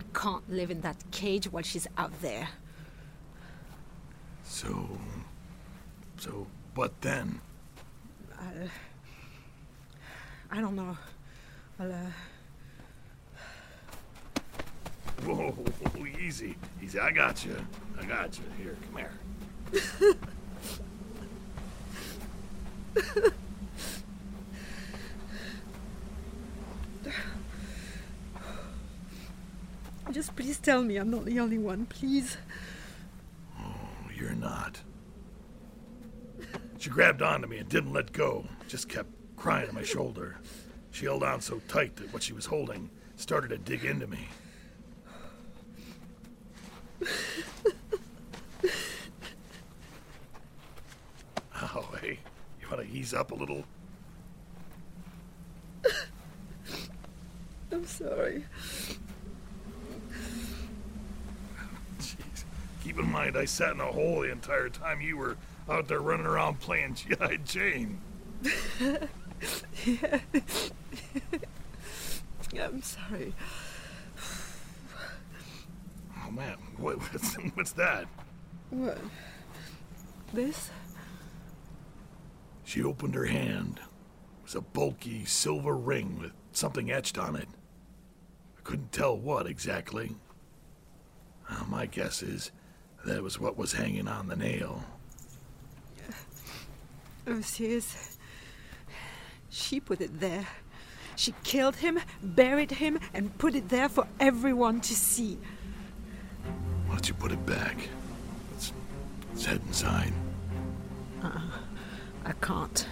I 0.00 0.18
can't 0.18 0.48
live 0.50 0.70
in 0.70 0.80
that 0.82 0.96
cage 1.10 1.50
while 1.50 1.62
she's 1.62 1.86
out 1.96 2.12
there. 2.20 2.48
So. 4.44 4.88
So, 6.18 6.46
what 6.74 7.00
then? 7.00 7.40
I, 8.40 8.70
I 10.50 10.60
don't 10.60 10.74
know. 10.74 10.96
Well, 11.78 11.92
uh, 11.92 12.10
Whoa, 15.24 15.54
easy. 16.20 16.56
Easy. 16.82 16.98
I 16.98 17.10
got 17.10 17.44
you. 17.44 17.56
I 18.00 18.04
got 18.04 18.38
you. 18.38 18.44
Here, 18.62 18.76
come 18.86 18.96
here. 18.96 19.12
just 30.12 30.34
please 30.34 30.58
tell 30.58 30.82
me 30.82 30.96
I'm 30.96 31.10
not 31.10 31.24
the 31.24 31.38
only 31.38 31.58
one, 31.58 31.86
please. 31.86 32.36
Oh, 33.58 33.64
you're 34.14 34.34
not. 34.34 34.80
She 36.78 36.90
grabbed 36.90 37.22
onto 37.22 37.46
me 37.46 37.58
and 37.58 37.68
didn't 37.68 37.92
let 37.92 38.12
go. 38.12 38.44
Just 38.68 38.88
kept 38.88 39.10
crying 39.36 39.68
on 39.68 39.74
my 39.74 39.82
shoulder. 39.82 40.38
She 40.90 41.04
held 41.04 41.22
on 41.22 41.40
so 41.40 41.60
tight 41.68 41.96
that 41.96 42.12
what 42.12 42.22
she 42.22 42.32
was 42.32 42.46
holding 42.46 42.90
started 43.16 43.48
to 43.48 43.58
dig 43.58 43.84
into 43.84 44.06
me. 44.06 44.28
Oh, 51.60 51.88
hey, 52.00 52.18
you 52.60 52.68
want 52.70 52.86
to 52.88 52.94
ease 52.96 53.12
up 53.12 53.32
a 53.32 53.34
little? 53.34 53.64
I'm 57.70 57.86
sorry. 57.86 58.44
Jeez. 61.98 62.44
Keep 62.82 62.98
in 62.98 63.10
mind, 63.10 63.36
I 63.36 63.44
sat 63.44 63.72
in 63.72 63.80
a 63.80 63.86
hole 63.86 64.20
the 64.22 64.30
entire 64.32 64.68
time 64.68 65.00
you 65.00 65.16
were 65.16 65.36
out 65.68 65.88
there 65.88 66.00
running 66.00 66.26
around 66.26 66.60
playing 66.60 66.94
G.I. 66.94 67.36
Jane. 67.38 68.00
yeah. 69.84 70.18
I'm 72.60 72.82
sorry. 72.82 73.34
Oh 76.26 76.30
man, 76.30 76.56
what, 76.78 76.96
what's, 76.96 77.34
what's 77.54 77.72
that? 77.72 78.06
What? 78.70 78.98
This? 80.32 80.70
She 82.64 82.82
opened 82.82 83.14
her 83.14 83.26
hand. 83.26 83.80
It 83.80 84.44
was 84.44 84.54
a 84.54 84.60
bulky 84.60 85.24
silver 85.24 85.76
ring 85.76 86.18
with 86.18 86.32
something 86.52 86.90
etched 86.90 87.18
on 87.18 87.36
it. 87.36 87.48
I 88.58 88.60
couldn't 88.62 88.92
tell 88.92 89.16
what 89.16 89.46
exactly. 89.46 90.16
Well, 91.48 91.66
my 91.68 91.86
guess 91.86 92.22
is 92.22 92.50
that 93.06 93.22
was 93.22 93.40
what 93.40 93.56
was 93.56 93.72
hanging 93.72 94.08
on 94.08 94.28
the 94.28 94.36
nail. 94.36 94.84
Oh, 97.26 97.40
serious? 97.42 98.18
She 99.50 99.80
put 99.80 100.00
it 100.00 100.18
there. 100.18 100.46
She 101.16 101.34
killed 101.42 101.76
him, 101.76 101.98
buried 102.22 102.70
him, 102.70 102.98
and 103.12 103.36
put 103.38 103.54
it 103.54 103.68
there 103.68 103.88
for 103.88 104.06
everyone 104.20 104.80
to 104.82 104.94
see. 104.94 105.38
Don't 106.98 107.08
you 107.08 107.14
put 107.14 107.30
it 107.30 107.46
back? 107.46 107.76
Let's, 108.50 108.72
let's 109.30 109.44
head 109.44 109.60
inside. 109.68 110.12
Uh, 111.22 111.42
I 112.24 112.32
can't. 112.40 112.88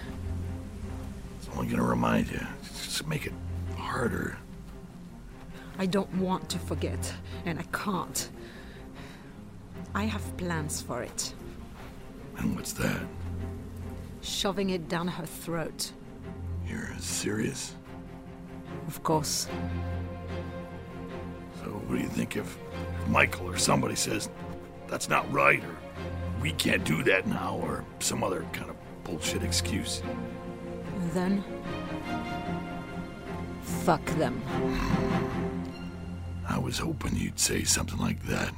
It's 1.37 1.49
only 1.53 1.67
gonna 1.67 1.83
remind 1.83 2.31
you. 2.31 2.39
Just 2.63 3.05
make 3.05 3.25
it 3.25 3.33
harder. 3.75 4.37
I 5.77 5.87
don't 5.87 6.09
want 6.15 6.47
to 6.51 6.57
forget, 6.57 7.13
and 7.45 7.59
I 7.59 7.63
can't. 7.73 8.29
I 9.93 10.05
have 10.05 10.37
plans 10.37 10.81
for 10.81 11.03
it. 11.03 11.33
And 12.37 12.55
what's 12.55 12.71
that? 12.73 13.01
Shoving 14.21 14.69
it 14.69 14.87
down 14.87 15.09
her 15.09 15.25
throat. 15.25 15.91
You're 16.65 16.95
serious? 16.97 17.75
Of 18.87 19.03
course. 19.03 19.49
So, 21.59 21.65
what 21.65 21.97
do 21.97 22.01
you 22.01 22.09
think 22.09 22.37
if 22.37 22.57
Michael 23.09 23.49
or 23.49 23.57
somebody 23.57 23.95
says 23.95 24.29
that's 24.87 25.09
not 25.09 25.31
right, 25.31 25.63
or 25.63 25.75
we 26.41 26.51
can't 26.53 26.83
do 26.83 27.03
that 27.03 27.27
now, 27.27 27.59
or 27.61 27.83
some 27.99 28.23
other 28.23 28.45
kind 28.53 28.69
of 28.69 28.75
bullshit 29.03 29.43
excuse? 29.43 30.01
Then. 31.13 31.43
Fuck 33.61 34.05
them. 34.17 34.41
I 36.47 36.57
was 36.57 36.77
hoping 36.77 37.15
you'd 37.15 37.39
say 37.39 37.63
something 37.63 37.99
like 37.99 38.21
that. 38.25 38.53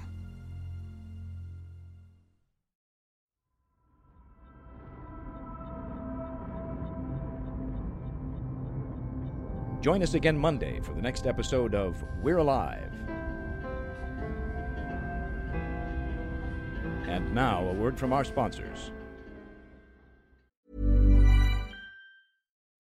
Join 9.82 10.04
us 10.04 10.14
again 10.14 10.38
Monday 10.38 10.82
for 10.82 10.94
the 10.94 11.02
next 11.02 11.26
episode 11.26 11.74
of 11.74 12.04
We're 12.22 12.38
Alive. 12.38 12.99
And 17.08 17.34
now, 17.34 17.64
a 17.64 17.74
word 17.74 17.98
from 17.98 18.14
our 18.14 18.24
sponsors. 18.24 18.92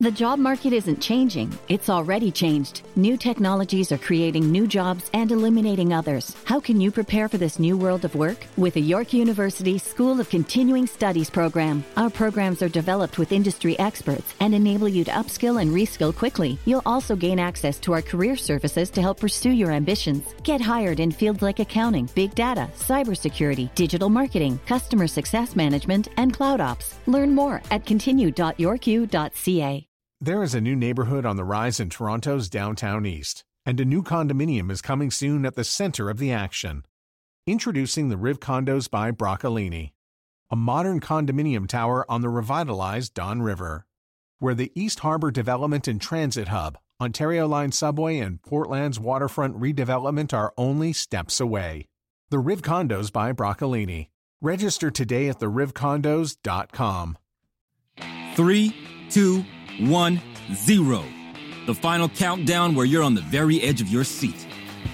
The 0.01 0.11
job 0.11 0.39
market 0.39 0.71
isn't 0.71 1.01
changing, 1.01 1.51
it's 1.67 1.89
already 1.89 2.31
changed. 2.31 2.83
New 2.95 3.17
technologies 3.17 3.91
are 3.91 3.97
creating 3.97 4.49
new 4.49 4.65
jobs 4.65 5.11
and 5.13 5.29
eliminating 5.29 5.91
others. 5.91 6.37
How 6.45 6.57
can 6.57 6.79
you 6.79 6.89
prepare 6.89 7.27
for 7.27 7.37
this 7.37 7.59
new 7.59 7.75
world 7.75 8.05
of 8.05 8.15
work? 8.15 8.47
With 8.55 8.75
the 8.75 8.81
York 8.81 9.11
University 9.11 9.77
School 9.77 10.21
of 10.21 10.29
Continuing 10.29 10.87
Studies 10.87 11.29
program. 11.29 11.83
Our 11.97 12.09
programs 12.09 12.61
are 12.61 12.69
developed 12.69 13.17
with 13.17 13.33
industry 13.33 13.77
experts 13.77 14.33
and 14.39 14.55
enable 14.55 14.87
you 14.87 15.03
to 15.03 15.11
upskill 15.11 15.61
and 15.61 15.71
reskill 15.71 16.15
quickly. 16.15 16.57
You'll 16.63 16.81
also 16.85 17.17
gain 17.17 17.37
access 17.37 17.77
to 17.79 17.91
our 17.91 18.01
career 18.01 18.37
services 18.37 18.89
to 18.91 19.01
help 19.01 19.19
pursue 19.19 19.51
your 19.51 19.71
ambitions. 19.71 20.33
Get 20.43 20.61
hired 20.61 21.01
in 21.01 21.11
fields 21.11 21.41
like 21.41 21.59
accounting, 21.59 22.09
big 22.15 22.33
data, 22.35 22.69
cybersecurity, 22.77 23.75
digital 23.75 24.07
marketing, 24.07 24.61
customer 24.65 25.07
success 25.07 25.57
management, 25.57 26.07
and 26.15 26.33
cloud 26.33 26.61
ops. 26.61 26.95
Learn 27.05 27.35
more 27.35 27.61
at 27.69 27.85
continue.yorku.ca. 27.85 29.85
There 30.21 30.43
is 30.43 30.53
a 30.53 30.59
new 30.59 30.75
neighborhood 30.75 31.25
on 31.25 31.37
the 31.37 31.45
rise 31.45 31.79
in 31.79 31.89
Toronto's 31.89 32.49
downtown 32.49 33.05
east, 33.05 33.45
and 33.65 33.79
a 33.79 33.85
new 33.85 34.03
condominium 34.03 34.69
is 34.69 34.81
coming 34.81 35.11
soon 35.11 35.45
at 35.45 35.55
the 35.55 35.63
center 35.63 36.09
of 36.09 36.17
the 36.17 36.29
action. 36.29 36.83
Introducing 37.47 38.09
the 38.09 38.17
Riv 38.17 38.41
Condos 38.41 38.89
by 38.89 39.11
Broccolini, 39.11 39.93
a 40.51 40.57
modern 40.57 40.99
condominium 40.99 41.69
tower 41.69 42.05
on 42.11 42.19
the 42.19 42.27
revitalized 42.27 43.13
Don 43.13 43.41
River, 43.41 43.85
where 44.39 44.53
the 44.53 44.73
East 44.75 44.99
Harbor 44.99 45.31
Development 45.31 45.87
and 45.87 46.01
Transit 46.01 46.49
Hub, 46.49 46.77
Ontario 46.99 47.47
Line 47.47 47.71
Subway, 47.71 48.19
and 48.19 48.41
Portland's 48.41 48.99
waterfront 48.99 49.57
redevelopment 49.57 50.33
are 50.33 50.53
only 50.57 50.91
steps 50.91 51.39
away. 51.39 51.87
The 52.29 52.39
Riv 52.39 52.61
Condos 52.61 53.09
by 53.09 53.31
Broccolini. 53.31 54.09
Register 54.41 54.91
today 54.91 55.29
at 55.29 55.39
therivcondos.com. 55.39 57.17
Three, 58.35 58.75
two, 59.09 59.45
one, 59.79 60.21
zero. 60.53 61.03
The 61.65 61.75
final 61.75 62.09
countdown 62.09 62.75
where 62.75 62.85
you're 62.85 63.03
on 63.03 63.15
the 63.15 63.21
very 63.21 63.61
edge 63.61 63.81
of 63.81 63.87
your 63.89 64.03
seat. 64.03 64.47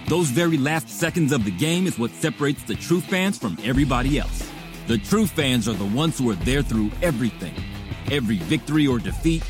Those 0.07 0.29
very 0.29 0.57
last 0.57 0.89
seconds 0.89 1.31
of 1.31 1.45
the 1.45 1.51
game 1.51 1.87
is 1.87 1.97
what 1.97 2.11
separates 2.11 2.63
the 2.63 2.75
true 2.75 3.01
fans 3.01 3.37
from 3.37 3.57
everybody 3.63 4.19
else. 4.19 4.49
The 4.87 4.97
true 4.97 5.25
fans 5.25 5.67
are 5.67 5.73
the 5.73 5.85
ones 5.85 6.17
who 6.17 6.29
are 6.29 6.35
there 6.35 6.61
through 6.61 6.91
everything 7.01 7.53
every 8.11 8.37
victory 8.37 8.87
or 8.87 8.99
defeat, 8.99 9.43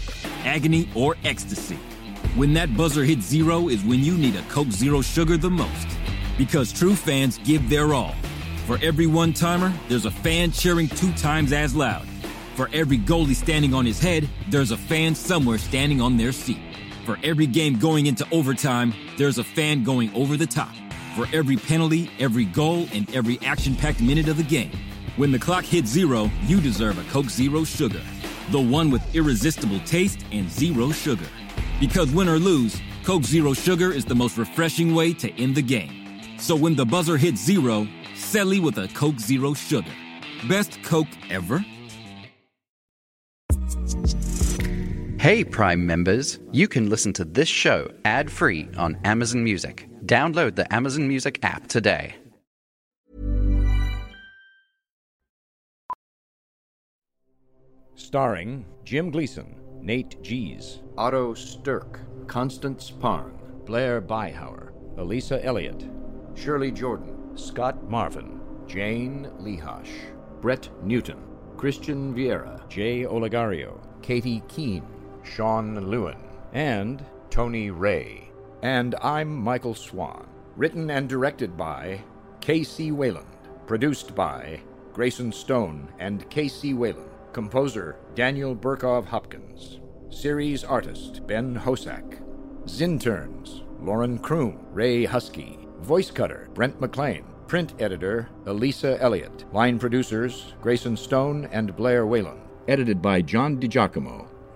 agony 0.44 0.88
or 0.96 1.16
ecstasy. 1.24 1.76
When 2.36 2.54
that 2.54 2.76
buzzer 2.76 3.04
hits 3.04 3.26
zero 3.26 3.70
is 3.70 3.84
when 3.84 4.04
you 4.04 4.18
need 4.18 4.36
a 4.36 4.42
Coke 4.44 4.72
Zero 4.72 5.02
Sugar 5.02 5.38
the 5.38 5.50
most. 5.50 5.88
Because 6.38 6.74
true 6.74 6.96
fans 6.96 7.38
give 7.40 7.70
their 7.70 7.94
all. 7.94 8.16
For 8.66 8.80
every 8.82 9.08
one 9.08 9.32
timer, 9.32 9.74
there's 9.88 10.06
a 10.06 10.12
fan 10.12 10.52
cheering 10.52 10.88
two 10.88 11.14
times 11.14 11.54
as 11.54 11.76
loud. 11.76 12.06
For 12.56 12.70
every 12.72 12.97
goalie 12.97 13.36
standing 13.36 13.74
on 13.74 13.86
his 13.86 13.99
head, 13.99 14.30
there's 14.49 14.72
a 14.72 14.78
fan 14.78 15.14
somewhere 15.14 15.58
standing 15.58 15.99
on 15.99 16.16
their 16.16 16.32
seat. 16.32 16.62
For 17.06 17.20
every 17.22 17.47
game 17.47 17.78
going 17.78 18.06
into 18.06 18.26
overtime, 18.32 18.93
there's 19.18 19.38
a 19.38 19.43
fan 19.43 19.84
going 19.84 20.10
over 20.16 20.38
the 20.38 20.47
top. 20.47 20.74
For 21.18 21.28
every 21.34 21.58
penalty, 21.58 22.10
every 22.18 22.45
goal, 22.45 22.88
and 22.93 23.14
every 23.14 23.39
action 23.41 23.76
packed 23.76 24.01
minute 24.01 24.30
of 24.30 24.38
the 24.38 24.43
game, 24.43 24.72
When 25.18 25.32
the 25.32 25.39
clock 25.39 25.64
hits 25.64 25.89
zero, 25.89 26.30
you 26.45 26.60
deserve 26.60 26.97
a 26.97 27.10
Coke 27.12 27.30
Zero 27.30 27.64
Sugar. 27.64 28.01
The 28.51 28.60
one 28.60 28.91
with 28.91 29.16
irresistible 29.16 29.80
taste 29.86 30.26
and 30.32 30.49
zero 30.49 30.91
sugar. 30.91 31.28
Because 31.80 32.12
win 32.12 32.28
or 32.28 32.38
lose, 32.38 32.82
Coke 33.06 33.24
Zero 33.24 33.53
Sugar 33.53 33.91
is 33.91 34.03
the 34.03 34.16
most 34.16 34.38
refreshing 34.38 34.93
way 34.93 35.14
to 35.14 35.32
end 35.41 35.56
the 35.56 35.62
game. 35.62 36.20
So 36.38 36.53
when 36.53 36.76
the 36.76 36.86
buzzer 36.86 37.16
hits 37.16 37.41
zero, 37.41 37.88
Selly 38.14 38.62
with 38.62 38.78
a 38.78 38.89
Coke 38.89 39.20
Zero 39.20 39.53
Sugar. 39.53 39.91
Best 40.49 40.84
Coke 40.84 41.08
ever? 41.30 41.64
Hey, 45.26 45.43
Prime 45.43 45.88
members, 45.88 46.38
you 46.51 46.67
can 46.67 46.88
listen 46.88 47.11
to 47.13 47.26
this 47.26 47.49
show 47.49 47.89
ad 48.05 48.32
free 48.32 48.69
on 48.78 48.95
Amazon 49.03 49.43
Music. 49.43 49.89
Download 50.05 50.53
the 50.53 50.71
Amazon 50.71 51.07
Music 51.07 51.39
app 51.41 51.65
today. 51.65 52.13
Starring 57.95 58.65
Jim 58.84 59.09
Gleason, 59.09 59.59
Nate 59.82 60.21
Gies, 60.21 60.84
Otto 60.95 61.34
Stirk, 61.34 62.01
Constance 62.28 62.91
Parn, 62.91 63.36
Blair 63.65 64.03
Beihauer, 64.03 64.73
Elisa 64.99 65.43
Elliott, 65.43 65.89
Shirley 66.36 66.69
Jordan, 66.69 67.36
Scott 67.36 67.89
Marvin, 67.89 68.39
Jane 68.67 69.28
Lehosh, 69.39 69.89
Brett 70.39 70.69
Newton, 70.84 71.17
Christian 71.57 72.13
Vieira, 72.13 72.69
Jay 72.69 73.05
Olegario, 73.05 73.82
Katie 74.03 74.43
Keene, 74.47 74.86
Sean 75.26 75.89
Lewin, 75.89 76.17
and 76.53 77.03
Tony 77.30 77.71
Ray. 77.71 78.30
And 78.61 78.95
I'm 79.01 79.36
Michael 79.36 79.76
Swan. 79.76 80.28
Written 80.55 80.89
and 80.89 81.09
directed 81.09 81.57
by 81.57 82.01
K.C. 82.39 82.91
Wayland. 82.91 83.28
Produced 83.67 84.15
by 84.15 84.61
Grayson 84.93 85.32
Stone 85.32 85.91
and 85.99 86.30
K.C. 86.30 86.73
Wayland. 86.73 87.09
Composer 87.34 87.97
Daniel 88.13 88.55
Burkov 88.55 89.05
Hopkins. 89.05 89.80
Series 90.09 90.63
artist 90.63 91.28
Ben 91.28 91.55
Hosack. 91.55 92.21
Zinterns 92.65 93.63
Lauren 93.82 94.17
Kroom, 94.19 94.63
Ray 94.71 95.03
Husky. 95.03 95.59
Voice 95.82 96.09
cutter 96.09 96.47
Brent 96.53 96.80
McLean. 96.80 97.26
Print 97.47 97.73
editor 97.80 98.30
Elisa 98.45 98.99
Elliott. 99.01 99.45
Line 99.53 99.78
producers 99.78 100.53
Grayson 100.61 100.95
Stone 100.95 101.49
and 101.51 101.76
Blair 101.76 102.07
Wayland. 102.07 102.41
Edited 102.67 103.01
by 103.01 103.21
John 103.21 103.59
DiGiacomo 103.59 104.30